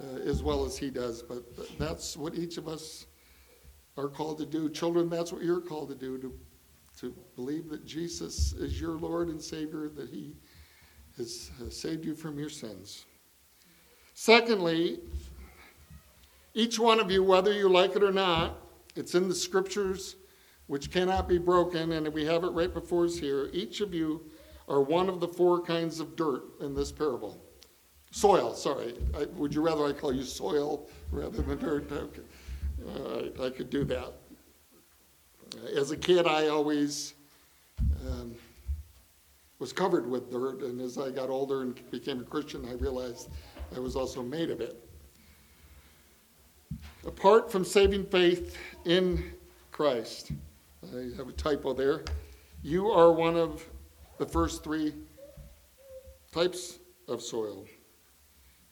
uh, 0.01 0.19
as 0.25 0.43
well 0.43 0.65
as 0.65 0.77
he 0.77 0.91
does, 0.91 1.23
but 1.23 1.45
that's 1.79 2.17
what 2.17 2.35
each 2.35 2.57
of 2.57 2.67
us 2.67 3.07
are 3.97 4.09
called 4.09 4.39
to 4.39 4.47
do. 4.47 4.69
Children, 4.69 5.09
that's 5.09 5.33
what 5.33 5.43
you're 5.43 5.61
called 5.61 5.89
to 5.91 5.95
do, 5.95 6.19
to, 6.19 6.33
to 7.01 7.15
believe 7.37 7.69
that 7.69 7.85
Jesus 7.85 8.53
is 8.55 8.81
your 8.81 8.99
Lord 8.99 9.29
and 9.29 9.41
Savior, 9.41 9.89
that 9.91 10.09
he 10.09 10.35
has 11.17 11.51
saved 11.69 12.05
you 12.05 12.15
from 12.15 12.39
your 12.39 12.49
sins. 12.49 13.05
Secondly, 14.15 15.01
each 16.55 16.79
one 16.79 17.01
of 17.01 17.11
you, 17.11 17.23
whether 17.23 17.53
you 17.53 17.69
like 17.69 17.97
it 17.97 18.03
or 18.03 18.13
not, 18.13 18.59
it's 18.97 19.15
in 19.15 19.29
the 19.29 19.35
scriptures 19.35 20.17
which 20.67 20.91
cannot 20.91 21.29
be 21.29 21.39
broken, 21.39 21.93
and 21.93 22.07
we 22.13 22.25
have 22.25 22.45
it 22.45 22.51
right 22.51 22.73
before 22.73 23.05
us 23.05 23.19
here. 23.19 23.51
Each 23.53 23.81
of 23.81 23.93
you 23.93 24.23
are 24.69 24.81
one 24.81 25.09
of 25.09 25.19
the 25.19 25.27
four 25.27 25.61
kinds 25.61 25.99
of 25.99 26.15
dirt 26.15 26.45
in 26.61 26.75
this 26.75 26.93
parable. 26.93 27.43
Soil, 28.13 28.55
sorry. 28.55 28.95
I, 29.17 29.25
would 29.37 29.55
you 29.55 29.63
rather 29.63 29.85
I 29.85 29.93
call 29.93 30.13
you 30.13 30.23
soil 30.23 30.89
rather 31.11 31.43
than 31.43 31.59
dirt? 31.59 31.91
Okay. 31.91 32.23
Uh, 32.89 33.45
I 33.45 33.51
could 33.51 33.69
do 33.69 33.85
that. 33.85 34.13
As 35.77 35.91
a 35.91 35.97
kid, 35.97 36.27
I 36.27 36.49
always 36.49 37.15
um, 38.07 38.35
was 39.59 39.73
covered 39.73 40.09
with 40.09 40.31
dirt, 40.31 40.63
and 40.63 40.81
as 40.81 40.99
I 40.99 41.11
got 41.11 41.31
older 41.31 41.63
and 41.63 41.91
became 41.91 42.21
a 42.21 42.25
Christian, 42.25 42.65
I 42.69 42.75
realized 42.75 43.29
I 43.75 43.81
was 43.81 43.97
also 43.97 44.23
made 44.23 44.51
of 44.51 44.61
it. 44.61 44.90
Apart 47.07 47.51
from 47.51 47.65
saving 47.65 48.05
faith 48.07 48.59
in 48.85 49.33
Christ, 49.73 50.33
I 50.85 51.17
have 51.17 51.29
a 51.29 51.33
typo 51.33 51.73
there, 51.73 52.05
you 52.63 52.89
are 52.89 53.11
one 53.11 53.37
of 53.37 53.65
the 54.19 54.27
first 54.27 54.63
three 54.63 54.93
types 56.31 56.79
of 57.09 57.23
soil. 57.23 57.65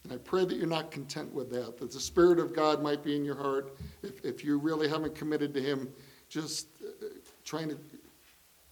And 0.03 0.13
I 0.13 0.17
pray 0.17 0.45
that 0.45 0.55
you're 0.55 0.67
not 0.67 0.91
content 0.91 1.33
with 1.33 1.49
that, 1.51 1.77
that 1.79 1.91
the 1.91 1.99
Spirit 1.99 2.39
of 2.39 2.55
God 2.55 2.83
might 2.83 3.03
be 3.03 3.15
in 3.15 3.25
your 3.25 3.35
heart. 3.35 3.75
If, 4.03 4.23
if 4.23 4.45
you 4.45 4.59
really 4.59 4.87
haven't 4.87 5.15
committed 5.15 5.53
to 5.55 5.61
Him, 5.61 5.89
just 6.29 6.67
uh, 6.83 7.05
trying 7.43 7.69
to 7.69 7.77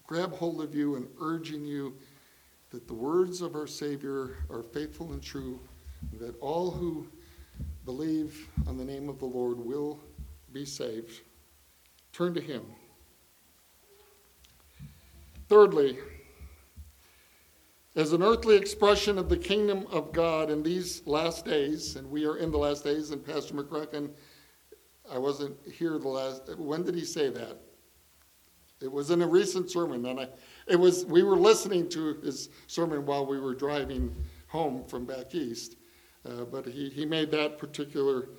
grab 0.06 0.34
hold 0.34 0.62
of 0.62 0.76
you 0.76 0.96
and 0.96 1.08
urging 1.20 1.66
you 1.66 1.96
that 2.70 2.88
the 2.88 2.94
words 2.94 3.42
of 3.42 3.56
our 3.56 3.68
Savior 3.68 4.38
are 4.52 4.62
faithful 4.62 5.14
and 5.14 5.22
true, 5.22 5.60
that 6.20 6.36
all 6.40 6.70
who 6.70 7.08
believe 7.88 8.50
on 8.68 8.78
the 8.78 8.84
name 8.84 9.08
of 9.08 9.18
the 9.18 9.26
Lord 9.26 9.58
will 9.58 9.98
be 10.52 10.66
saved. 10.66 11.22
Turn 12.12 12.34
to 12.34 12.42
Him. 12.42 12.66
Thirdly, 15.48 15.98
as 17.96 18.12
an 18.12 18.22
earthly 18.22 18.58
expression 18.58 19.18
of 19.18 19.30
the 19.30 19.38
kingdom 19.38 19.88
of 19.90 20.12
God 20.12 20.50
in 20.50 20.64
these 20.64 21.02
last 21.08 21.46
days, 21.46 21.96
and 21.96 22.12
we 22.12 22.26
are 22.26 22.36
in 22.36 22.52
the 22.52 22.58
last 22.58 22.84
days, 22.84 23.12
and 23.12 23.26
Pastor 23.26 23.54
McCracken, 23.54 24.10
I 25.10 25.18
wasn't 25.18 25.56
here 25.72 25.98
the 25.98 26.10
last, 26.10 26.58
when 26.58 26.84
did 26.84 26.94
he 26.94 27.06
say 27.06 27.30
that? 27.30 27.58
It 28.82 28.92
was 28.92 29.12
in 29.12 29.22
a 29.22 29.28
recent 29.28 29.72
sermon, 29.72 30.06
and 30.08 30.20
I, 30.20 30.28
it 30.68 30.76
was 30.76 31.06
we 31.06 31.24
were 31.24 31.38
listening 31.38 31.88
to 31.92 32.16
his 32.16 32.50
sermon 32.68 33.06
while 33.06 33.26
we 33.26 33.40
were 33.40 33.56
driving 33.56 34.14
home 34.48 34.84
from 34.90 35.06
back 35.06 35.34
east, 35.34 35.78
but 36.52 36.66
he, 36.66 36.90
he 36.90 37.06
made 37.06 37.32
that 37.32 37.58
particular 37.58 38.30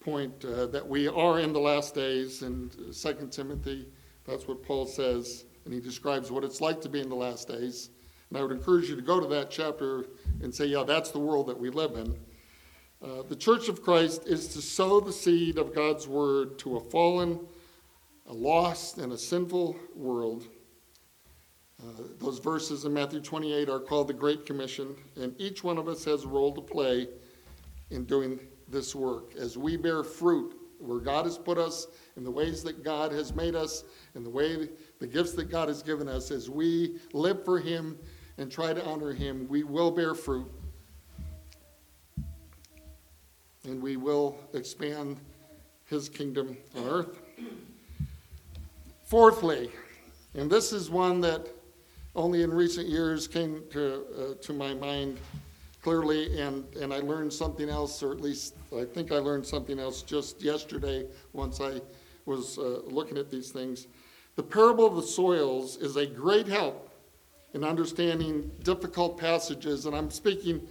point 0.00 0.44
uh, 0.44 0.66
that 0.66 0.86
we 0.86 1.08
are 1.08 1.40
in 1.40 1.52
the 1.52 1.60
last 1.60 1.94
days, 1.94 2.42
in 2.42 2.70
Second 2.92 3.30
Timothy, 3.30 3.86
that's 4.26 4.46
what 4.46 4.62
Paul 4.62 4.86
says, 4.86 5.44
and 5.64 5.74
he 5.74 5.80
describes 5.80 6.30
what 6.30 6.44
it's 6.44 6.60
like 6.60 6.80
to 6.82 6.88
be 6.88 7.00
in 7.00 7.08
the 7.08 7.14
last 7.14 7.48
days. 7.48 7.90
And 8.28 8.38
I 8.38 8.42
would 8.42 8.52
encourage 8.52 8.88
you 8.88 8.96
to 8.96 9.02
go 9.02 9.20
to 9.20 9.26
that 9.28 9.50
chapter 9.50 10.06
and 10.42 10.54
say, 10.54 10.66
yeah, 10.66 10.84
that's 10.84 11.10
the 11.10 11.18
world 11.18 11.46
that 11.48 11.58
we 11.58 11.70
live 11.70 11.96
in. 11.96 12.16
Uh, 13.02 13.22
the 13.28 13.36
Church 13.36 13.68
of 13.68 13.82
Christ 13.82 14.26
is 14.26 14.48
to 14.48 14.62
sow 14.62 15.00
the 15.00 15.12
seed 15.12 15.58
of 15.58 15.74
God's 15.74 16.06
word 16.06 16.58
to 16.60 16.76
a 16.76 16.80
fallen, 16.80 17.40
a 18.26 18.32
lost, 18.32 18.98
and 18.98 19.12
a 19.12 19.18
sinful 19.18 19.76
world. 19.94 20.46
Uh, 21.82 22.02
those 22.20 22.38
verses 22.38 22.84
in 22.84 22.94
Matthew 22.94 23.20
28 23.20 23.68
are 23.68 23.80
called 23.80 24.06
the 24.06 24.14
Great 24.14 24.46
Commission, 24.46 24.94
and 25.16 25.34
each 25.38 25.64
one 25.64 25.78
of 25.78 25.88
us 25.88 26.04
has 26.04 26.22
a 26.22 26.28
role 26.28 26.54
to 26.54 26.60
play 26.60 27.08
in 27.92 28.04
doing 28.04 28.40
this 28.68 28.94
work. 28.94 29.34
As 29.36 29.56
we 29.56 29.76
bear 29.76 30.02
fruit 30.02 30.56
where 30.78 30.98
God 30.98 31.26
has 31.26 31.38
put 31.38 31.58
us, 31.58 31.86
in 32.16 32.24
the 32.24 32.30
ways 32.30 32.64
that 32.64 32.82
God 32.82 33.12
has 33.12 33.34
made 33.34 33.54
us, 33.54 33.84
in 34.14 34.24
the 34.24 34.30
way 34.30 34.68
the 34.98 35.06
gifts 35.06 35.32
that 35.34 35.50
God 35.50 35.68
has 35.68 35.82
given 35.82 36.08
us, 36.08 36.30
as 36.30 36.50
we 36.50 36.98
live 37.12 37.44
for 37.44 37.60
Him 37.60 37.98
and 38.38 38.50
try 38.50 38.72
to 38.72 38.84
honor 38.84 39.12
Him, 39.12 39.46
we 39.48 39.62
will 39.62 39.90
bear 39.90 40.14
fruit. 40.14 40.50
And 43.64 43.80
we 43.80 43.96
will 43.96 44.36
expand 44.54 45.20
his 45.92 46.08
kingdom 46.08 46.56
on 46.74 46.88
earth. 46.88 47.20
Fourthly, 49.04 49.70
and 50.32 50.50
this 50.50 50.72
is 50.72 50.88
one 50.88 51.20
that 51.20 51.48
only 52.16 52.42
in 52.42 52.50
recent 52.50 52.88
years 52.88 53.28
came 53.28 53.62
to, 53.72 54.04
uh, 54.18 54.42
to 54.42 54.54
my 54.54 54.72
mind 54.72 55.18
clearly, 55.82 56.40
and, 56.40 56.64
and 56.76 56.94
I 56.94 57.00
learned 57.00 57.32
something 57.32 57.68
else, 57.68 58.02
or 58.02 58.12
at 58.12 58.20
least 58.20 58.54
I 58.76 58.84
think 58.84 59.10
I 59.10 59.18
learned 59.18 59.44
something 59.44 59.78
else 59.78 60.02
just 60.02 60.40
yesterday 60.40 61.06
once 61.32 61.60
I 61.60 61.80
was 62.24 62.56
uh, 62.56 62.82
looking 62.86 63.18
at 63.18 63.30
these 63.30 63.50
things. 63.50 63.88
The 64.36 64.44
parable 64.44 64.86
of 64.86 64.94
the 64.94 65.02
soils 65.02 65.76
is 65.76 65.96
a 65.96 66.06
great 66.06 66.46
help 66.46 66.88
in 67.52 67.64
understanding 67.64 68.50
difficult 68.62 69.18
passages, 69.18 69.84
and 69.86 69.94
I'm 69.94 70.10
speaking 70.10 70.66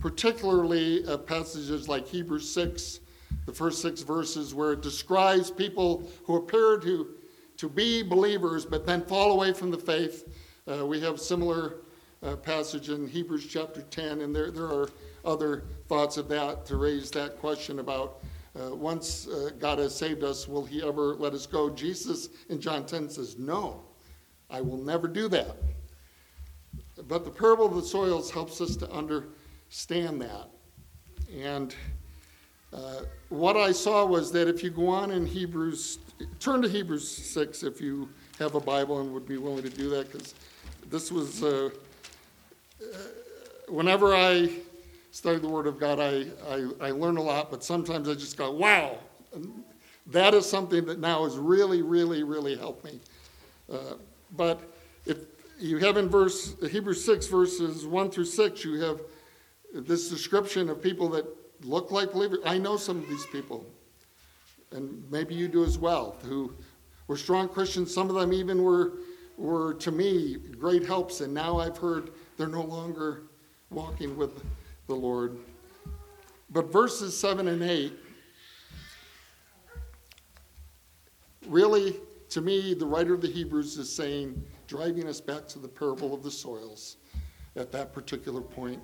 particularly 0.00 1.04
of 1.06 1.26
passages 1.26 1.88
like 1.88 2.06
Hebrews 2.06 2.48
6, 2.50 3.00
the 3.46 3.52
first 3.52 3.82
six 3.82 4.02
verses, 4.02 4.54
where 4.54 4.72
it 4.72 4.80
describes 4.80 5.50
people 5.50 6.08
who 6.24 6.36
appear 6.36 6.78
to, 6.78 7.08
to 7.56 7.68
be 7.68 8.02
believers 8.02 8.64
but 8.64 8.86
then 8.86 9.02
fall 9.02 9.32
away 9.32 9.52
from 9.52 9.70
the 9.70 9.78
faith. 9.78 10.32
Uh, 10.70 10.86
we 10.86 11.00
have 11.00 11.20
similar 11.20 11.81
uh, 12.22 12.36
passage 12.36 12.88
in 12.88 13.08
Hebrews 13.08 13.46
chapter 13.46 13.82
10, 13.82 14.20
and 14.20 14.34
there, 14.34 14.50
there 14.50 14.66
are 14.66 14.88
other 15.24 15.64
thoughts 15.88 16.16
of 16.16 16.28
that 16.28 16.66
to 16.66 16.76
raise 16.76 17.10
that 17.12 17.38
question 17.38 17.78
about 17.78 18.22
uh, 18.54 18.74
once 18.74 19.26
uh, 19.28 19.50
God 19.58 19.78
has 19.78 19.94
saved 19.94 20.22
us, 20.22 20.46
will 20.46 20.64
he 20.64 20.86
ever 20.86 21.14
let 21.14 21.32
us 21.32 21.46
go? 21.46 21.70
Jesus 21.70 22.28
in 22.50 22.60
John 22.60 22.84
10 22.84 23.08
says, 23.08 23.38
No, 23.38 23.82
I 24.50 24.60
will 24.60 24.76
never 24.76 25.08
do 25.08 25.28
that. 25.28 25.56
But 27.08 27.24
the 27.24 27.30
parable 27.30 27.66
of 27.66 27.74
the 27.74 27.82
soils 27.82 28.30
helps 28.30 28.60
us 28.60 28.76
to 28.76 28.90
understand 28.90 30.20
that. 30.20 30.50
And 31.34 31.74
uh, 32.72 33.02
what 33.30 33.56
I 33.56 33.72
saw 33.72 34.04
was 34.04 34.30
that 34.32 34.48
if 34.48 34.62
you 34.62 34.70
go 34.70 34.88
on 34.88 35.10
in 35.10 35.24
Hebrews, 35.24 35.98
turn 36.38 36.60
to 36.60 36.68
Hebrews 36.68 37.08
6 37.08 37.62
if 37.62 37.80
you 37.80 38.08
have 38.38 38.54
a 38.54 38.60
Bible 38.60 39.00
and 39.00 39.12
would 39.14 39.26
be 39.26 39.38
willing 39.38 39.62
to 39.62 39.70
do 39.70 39.88
that, 39.90 40.12
because 40.12 40.34
this 40.90 41.10
was, 41.10 41.42
uh, 41.42 41.70
whenever 43.68 44.14
I 44.14 44.50
study 45.10 45.38
the 45.38 45.48
Word 45.48 45.66
of 45.66 45.78
God, 45.78 46.00
I, 46.00 46.26
I, 46.48 46.88
I 46.88 46.90
learn 46.90 47.16
a 47.16 47.22
lot, 47.22 47.50
but 47.50 47.62
sometimes 47.62 48.08
I 48.08 48.14
just 48.14 48.36
go, 48.36 48.50
wow. 48.50 48.98
That 50.06 50.34
is 50.34 50.48
something 50.48 50.84
that 50.86 50.98
now 50.98 51.24
has 51.24 51.36
really, 51.36 51.80
really, 51.82 52.22
really 52.22 52.56
helped 52.56 52.84
me. 52.84 52.98
Uh, 53.72 53.94
but 54.36 54.60
if 55.06 55.18
you 55.58 55.78
have 55.78 55.96
in 55.96 56.08
verse 56.08 56.56
Hebrews 56.70 57.04
6, 57.04 57.26
verses 57.28 57.86
1 57.86 58.10
through 58.10 58.24
6, 58.24 58.64
you 58.64 58.80
have 58.80 59.00
this 59.72 60.08
description 60.08 60.68
of 60.68 60.82
people 60.82 61.08
that 61.10 61.24
look 61.62 61.90
like 61.90 62.12
believers. 62.12 62.40
I 62.44 62.58
know 62.58 62.76
some 62.76 62.98
of 62.98 63.08
these 63.08 63.26
people, 63.26 63.64
and 64.72 65.04
maybe 65.10 65.34
you 65.34 65.48
do 65.48 65.64
as 65.64 65.78
well, 65.78 66.16
who 66.22 66.52
were 67.06 67.16
strong 67.16 67.48
Christians. 67.48 67.94
Some 67.94 68.08
of 68.08 68.16
them 68.16 68.32
even 68.32 68.62
were, 68.62 68.94
were 69.36 69.74
to 69.74 69.92
me, 69.92 70.36
great 70.58 70.84
helps, 70.84 71.20
and 71.20 71.32
now 71.32 71.58
I've 71.58 71.78
heard 71.78 72.10
they're 72.36 72.48
no 72.48 72.62
longer 72.62 73.22
walking 73.70 74.16
with 74.16 74.42
the 74.86 74.94
Lord. 74.94 75.38
But 76.50 76.72
verses 76.72 77.18
7 77.18 77.48
and 77.48 77.62
8 77.62 77.92
really, 81.46 81.96
to 82.30 82.40
me, 82.40 82.74
the 82.74 82.86
writer 82.86 83.14
of 83.14 83.20
the 83.20 83.28
Hebrews 83.28 83.76
is 83.76 83.94
saying, 83.94 84.42
driving 84.66 85.08
us 85.08 85.20
back 85.20 85.46
to 85.48 85.58
the 85.58 85.68
parable 85.68 86.14
of 86.14 86.22
the 86.22 86.30
soils 86.30 86.96
at 87.56 87.70
that 87.72 87.92
particular 87.92 88.40
point. 88.40 88.80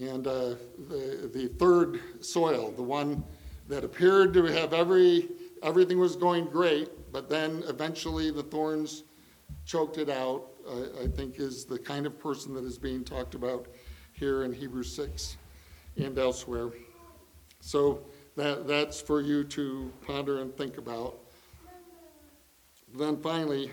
And 0.00 0.26
uh, 0.26 0.54
the, 0.88 1.30
the 1.32 1.48
third 1.58 2.00
soil, 2.20 2.72
the 2.74 2.82
one 2.82 3.22
that 3.68 3.84
appeared 3.84 4.32
to 4.34 4.44
have 4.44 4.72
every, 4.72 5.28
everything 5.62 5.98
was 5.98 6.16
going 6.16 6.46
great, 6.46 7.12
but 7.12 7.28
then 7.28 7.62
eventually 7.68 8.30
the 8.30 8.42
thorns 8.42 9.04
choked 9.64 9.98
it 9.98 10.08
out, 10.08 10.48
I, 10.68 11.04
I 11.04 11.06
think 11.08 11.38
is 11.38 11.64
the 11.64 11.78
kind 11.78 12.06
of 12.06 12.18
person 12.18 12.54
that 12.54 12.64
is 12.64 12.78
being 12.78 13.04
talked 13.04 13.34
about 13.34 13.66
here 14.12 14.44
in 14.44 14.52
Hebrews 14.52 14.94
6 14.94 15.36
and 15.96 16.18
elsewhere. 16.18 16.70
So 17.60 18.00
that, 18.36 18.66
that's 18.66 19.00
for 19.00 19.20
you 19.20 19.44
to 19.44 19.92
ponder 20.06 20.40
and 20.40 20.56
think 20.56 20.78
about. 20.78 21.18
Then 22.94 23.16
finally, 23.18 23.70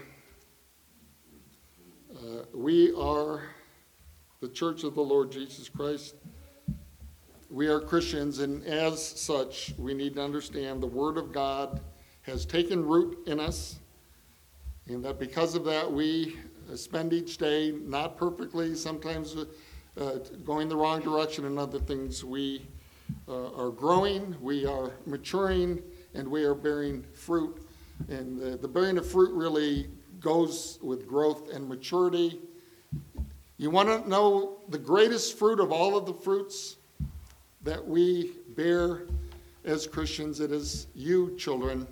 uh, 2.16 2.44
we 2.54 2.94
are 2.96 3.44
the 4.42 4.48
church 4.48 4.84
of 4.84 4.96
the 4.96 5.02
Lord 5.02 5.32
Jesus 5.32 5.68
Christ. 5.68 6.16
We 7.50 7.68
are 7.68 7.80
Christians, 7.80 8.40
and 8.40 8.64
as 8.66 9.06
such, 9.06 9.74
we 9.78 9.94
need 9.94 10.16
to 10.16 10.24
understand 10.24 10.82
the 10.82 10.88
Word 10.88 11.18
of 11.18 11.32
God 11.32 11.82
has 12.22 12.46
taken 12.46 12.86
root 12.86 13.18
in 13.28 13.40
us, 13.40 13.80
and 14.90 15.06
that 15.06 15.20
because 15.20 15.54
of 15.54 15.64
that, 15.66 15.92
we 15.92 16.36
spend 16.76 17.14
each 17.14 17.38
day 17.38 17.72
not 17.72 18.18
perfectly, 18.18 18.74
sometimes 18.76 19.36
uh, 20.00 20.16
going 20.44 20.68
the 20.68 20.76
wrong 20.76 21.00
direction, 21.02 21.46
and 21.46 21.60
other 21.60 21.80
things. 21.80 22.26
We 22.26 22.66
uh, 23.28 23.54
are 23.54 23.70
growing, 23.70 24.36
we 24.42 24.66
are 24.66 24.92
maturing, 25.06 25.82
and 26.16 26.28
we 26.28 26.44
are 26.44 26.56
bearing 26.56 27.04
fruit. 27.14 27.68
And 28.08 28.40
the, 28.40 28.58
the 28.58 28.68
bearing 28.68 28.98
of 28.98 29.08
fruit 29.08 29.32
really 29.34 29.90
goes 30.20 30.80
with 30.82 31.08
growth 31.08 31.54
and 31.54 31.68
maturity. 31.68 32.40
You 33.58 33.70
want 33.70 33.90
to 33.90 34.10
know 34.10 34.58
the 34.70 34.78
greatest 34.80 35.38
fruit 35.38 35.60
of 35.60 35.72
all 35.72 35.98
of 35.98 36.06
the 36.06 36.14
fruits 36.14 36.78
that 37.62 37.86
we 37.86 38.32
bear 38.56 39.04
as 39.66 39.86
Christians? 39.86 40.40
It 40.40 40.52
is 40.52 40.88
you, 40.96 41.36
children, 41.38 41.86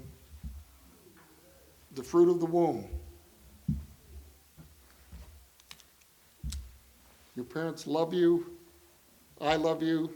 the 1.97 2.03
fruit 2.03 2.29
of 2.29 2.39
the 2.39 2.45
womb. 2.45 2.85
Your 7.35 7.45
parents 7.45 7.87
love 7.87 8.13
you. 8.13 8.51
I 9.41 9.55
love 9.55 9.81
you. 9.81 10.11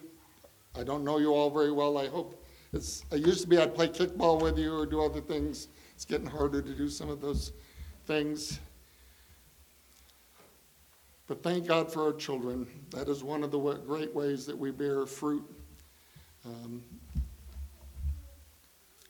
I 0.78 0.84
don't 0.84 1.04
know 1.04 1.18
you 1.18 1.34
all 1.34 1.50
very 1.50 1.72
well. 1.72 1.98
I 1.98 2.08
hope 2.08 2.46
it's. 2.72 3.04
It 3.12 3.26
used 3.26 3.42
to 3.42 3.48
be 3.48 3.58
I'd 3.58 3.76
play 3.76 3.88
kickball 3.88 4.42
with 4.42 4.58
you 4.58 4.74
or 4.74 4.86
do 4.86 5.02
other 5.02 5.22
things. 5.22 5.68
It's 5.96 6.06
getting 6.06 6.28
harder 6.28 6.62
to 6.62 6.74
do 6.74 6.88
some 6.88 7.10
of 7.10 7.20
those 7.20 7.52
things. 8.06 8.60
But 11.28 11.42
thank 11.44 11.68
God 11.68 11.92
for 11.92 12.06
our 12.06 12.14
children. 12.14 12.68
That 12.92 13.10
is 13.10 13.24
one 13.24 13.44
of 13.44 13.52
the 13.52 13.60
great 13.60 14.14
ways 14.14 14.46
that 14.46 14.58
we 14.58 14.72
bear 14.72 15.06
fruit. 15.06 15.44
Um, 16.46 16.84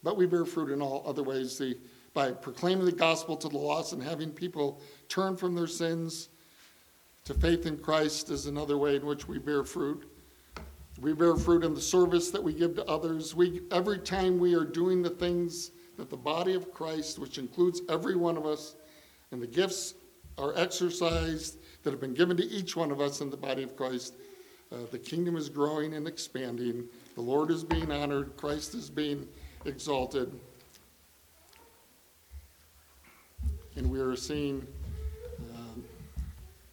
but 0.04 0.18
we 0.18 0.26
bear 0.26 0.46
fruit 0.46 0.72
in 0.72 0.82
all 0.82 1.04
other 1.06 1.24
ways 1.24 1.58
the, 1.58 1.78
by 2.14 2.32
proclaiming 2.32 2.86
the 2.86 2.92
gospel 2.92 3.38
to 3.38 3.48
the 3.48 3.58
lost 3.58 3.94
and 3.94 4.04
having 4.04 4.32
people 4.32 4.82
turn 5.08 5.38
from 5.38 5.56
their 5.56 5.68
sins 5.68 6.30
to 7.26 7.34
faith 7.36 7.66
in 7.66 7.78
Christ 7.78 8.30
is 8.30 8.48
another 8.48 8.78
way 8.78 8.96
in 8.96 9.06
which 9.06 9.28
we 9.28 9.38
bear 9.38 9.64
fruit. 9.64 10.10
We 11.00 11.14
bear 11.14 11.36
fruit 11.36 11.64
in 11.64 11.74
the 11.74 11.82
service 11.82 12.32
that 12.32 12.44
we 12.44 12.54
give 12.54 12.76
to 12.76 12.86
others. 12.86 13.36
We, 13.36 13.62
every 13.72 14.00
time 14.00 14.40
we 14.40 14.56
are 14.56 14.66
doing 14.66 15.02
the 15.02 15.10
things 15.10 15.72
that 15.98 16.10
the 16.10 16.18
body 16.18 16.54
of 16.54 16.74
Christ, 16.74 17.20
which 17.20 17.38
includes 17.38 17.82
every 17.90 18.16
one 18.16 18.38
of 18.38 18.46
us, 18.46 18.76
and 19.32 19.42
the 19.42 19.48
gifts 19.48 19.94
are 20.38 20.54
exercised 20.58 21.60
that 21.84 21.92
have 21.92 22.02
been 22.02 22.14
given 22.14 22.38
to 22.38 22.44
each 22.44 22.76
one 22.76 22.92
of 22.92 23.00
us 23.00 23.22
in 23.22 23.30
the 23.30 23.38
body 23.38 23.64
of 23.64 23.76
Christ. 23.76 24.16
Uh, 24.72 24.78
the 24.90 25.00
kingdom 25.00 25.36
is 25.36 25.48
growing 25.50 25.94
and 25.94 26.08
expanding. 26.08 26.86
The 27.16 27.22
Lord 27.22 27.52
is 27.52 27.64
being 27.64 27.92
honored. 27.92 28.36
Christ 28.36 28.74
is 28.74 28.90
being 28.90 29.28
exalted. 29.66 30.40
And 33.76 33.90
we 33.90 34.00
are 34.00 34.16
seeing 34.16 34.66
um, 35.56 35.84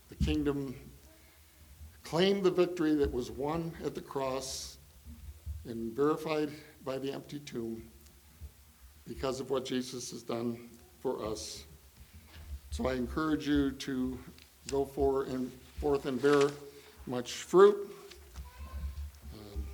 the 0.08 0.16
kingdom 0.16 0.74
claim 2.02 2.42
the 2.42 2.50
victory 2.50 2.94
that 2.94 3.12
was 3.12 3.30
won 3.30 3.72
at 3.84 3.94
the 3.94 4.00
cross 4.00 4.78
and 5.66 5.92
verified 5.94 6.50
by 6.84 6.98
the 6.98 7.12
empty 7.12 7.38
tomb 7.40 7.82
because 9.06 9.40
of 9.40 9.50
what 9.50 9.64
Jesus 9.64 10.10
has 10.10 10.22
done 10.22 10.58
for 11.00 11.24
us. 11.24 11.64
So 12.70 12.88
I 12.88 12.94
encourage 12.94 13.46
you 13.46 13.72
to 13.72 14.18
go 14.70 14.84
for 14.84 15.24
and 15.24 15.50
forth 15.80 16.06
and 16.06 16.20
bear 16.20 16.50
much 17.06 17.32
fruit. 17.32 17.76
Um, 19.34 19.66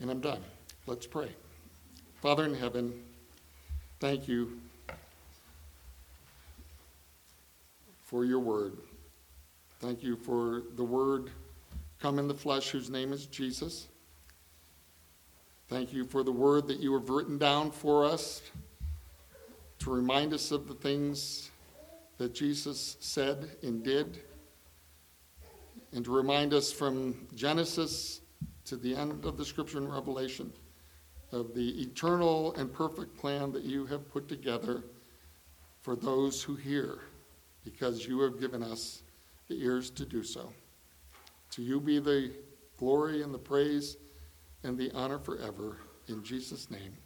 and 0.00 0.10
I'm 0.10 0.20
done. 0.20 0.42
Let's 0.86 1.06
pray. 1.06 1.28
Father 2.20 2.44
in 2.44 2.54
heaven, 2.54 2.92
thank 4.00 4.26
you 4.26 4.58
for 8.06 8.24
your 8.24 8.40
word. 8.40 8.76
Thank 9.78 10.02
you 10.02 10.16
for 10.16 10.62
the 10.74 10.82
word 10.82 11.30
come 12.00 12.18
in 12.18 12.26
the 12.26 12.34
flesh 12.34 12.70
whose 12.70 12.90
name 12.90 13.12
is 13.12 13.26
Jesus. 13.26 13.86
Thank 15.68 15.92
you 15.92 16.04
for 16.04 16.22
the 16.22 16.32
word 16.32 16.66
that 16.68 16.80
you 16.80 16.92
have 16.94 17.08
written 17.08 17.38
down 17.38 17.70
for 17.70 18.04
us 18.04 18.42
to 19.80 19.90
remind 19.90 20.32
us 20.32 20.50
of 20.50 20.66
the 20.66 20.74
things 20.74 21.50
that 22.16 22.34
Jesus 22.34 22.96
said 23.00 23.48
and 23.62 23.82
did. 23.82 24.20
and 25.92 26.04
to 26.04 26.10
remind 26.10 26.52
us 26.52 26.70
from 26.70 27.28
Genesis 27.34 28.20
to 28.66 28.76
the 28.76 28.94
end 28.94 29.24
of 29.24 29.38
the 29.38 29.44
scripture 29.44 29.78
in 29.78 29.88
Revelation 29.88 30.52
of 31.32 31.54
the 31.54 31.82
eternal 31.82 32.54
and 32.54 32.72
perfect 32.72 33.16
plan 33.18 33.52
that 33.52 33.64
you 33.64 33.86
have 33.86 34.10
put 34.10 34.28
together 34.28 34.82
for 35.82 35.94
those 35.96 36.42
who 36.42 36.54
hear, 36.54 36.98
because 37.64 38.06
you 38.06 38.20
have 38.20 38.40
given 38.40 38.62
us 38.62 39.02
the 39.48 39.62
ears 39.62 39.90
to 39.90 40.04
do 40.04 40.22
so. 40.22 40.52
To 41.52 41.62
you 41.62 41.80
be 41.80 41.98
the 41.98 42.32
glory 42.78 43.22
and 43.22 43.32
the 43.32 43.38
praise 43.38 43.96
and 44.62 44.76
the 44.76 44.90
honor 44.92 45.18
forever. 45.18 45.78
In 46.08 46.22
Jesus' 46.22 46.70
name, 46.70 46.96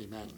amen. 0.00 0.28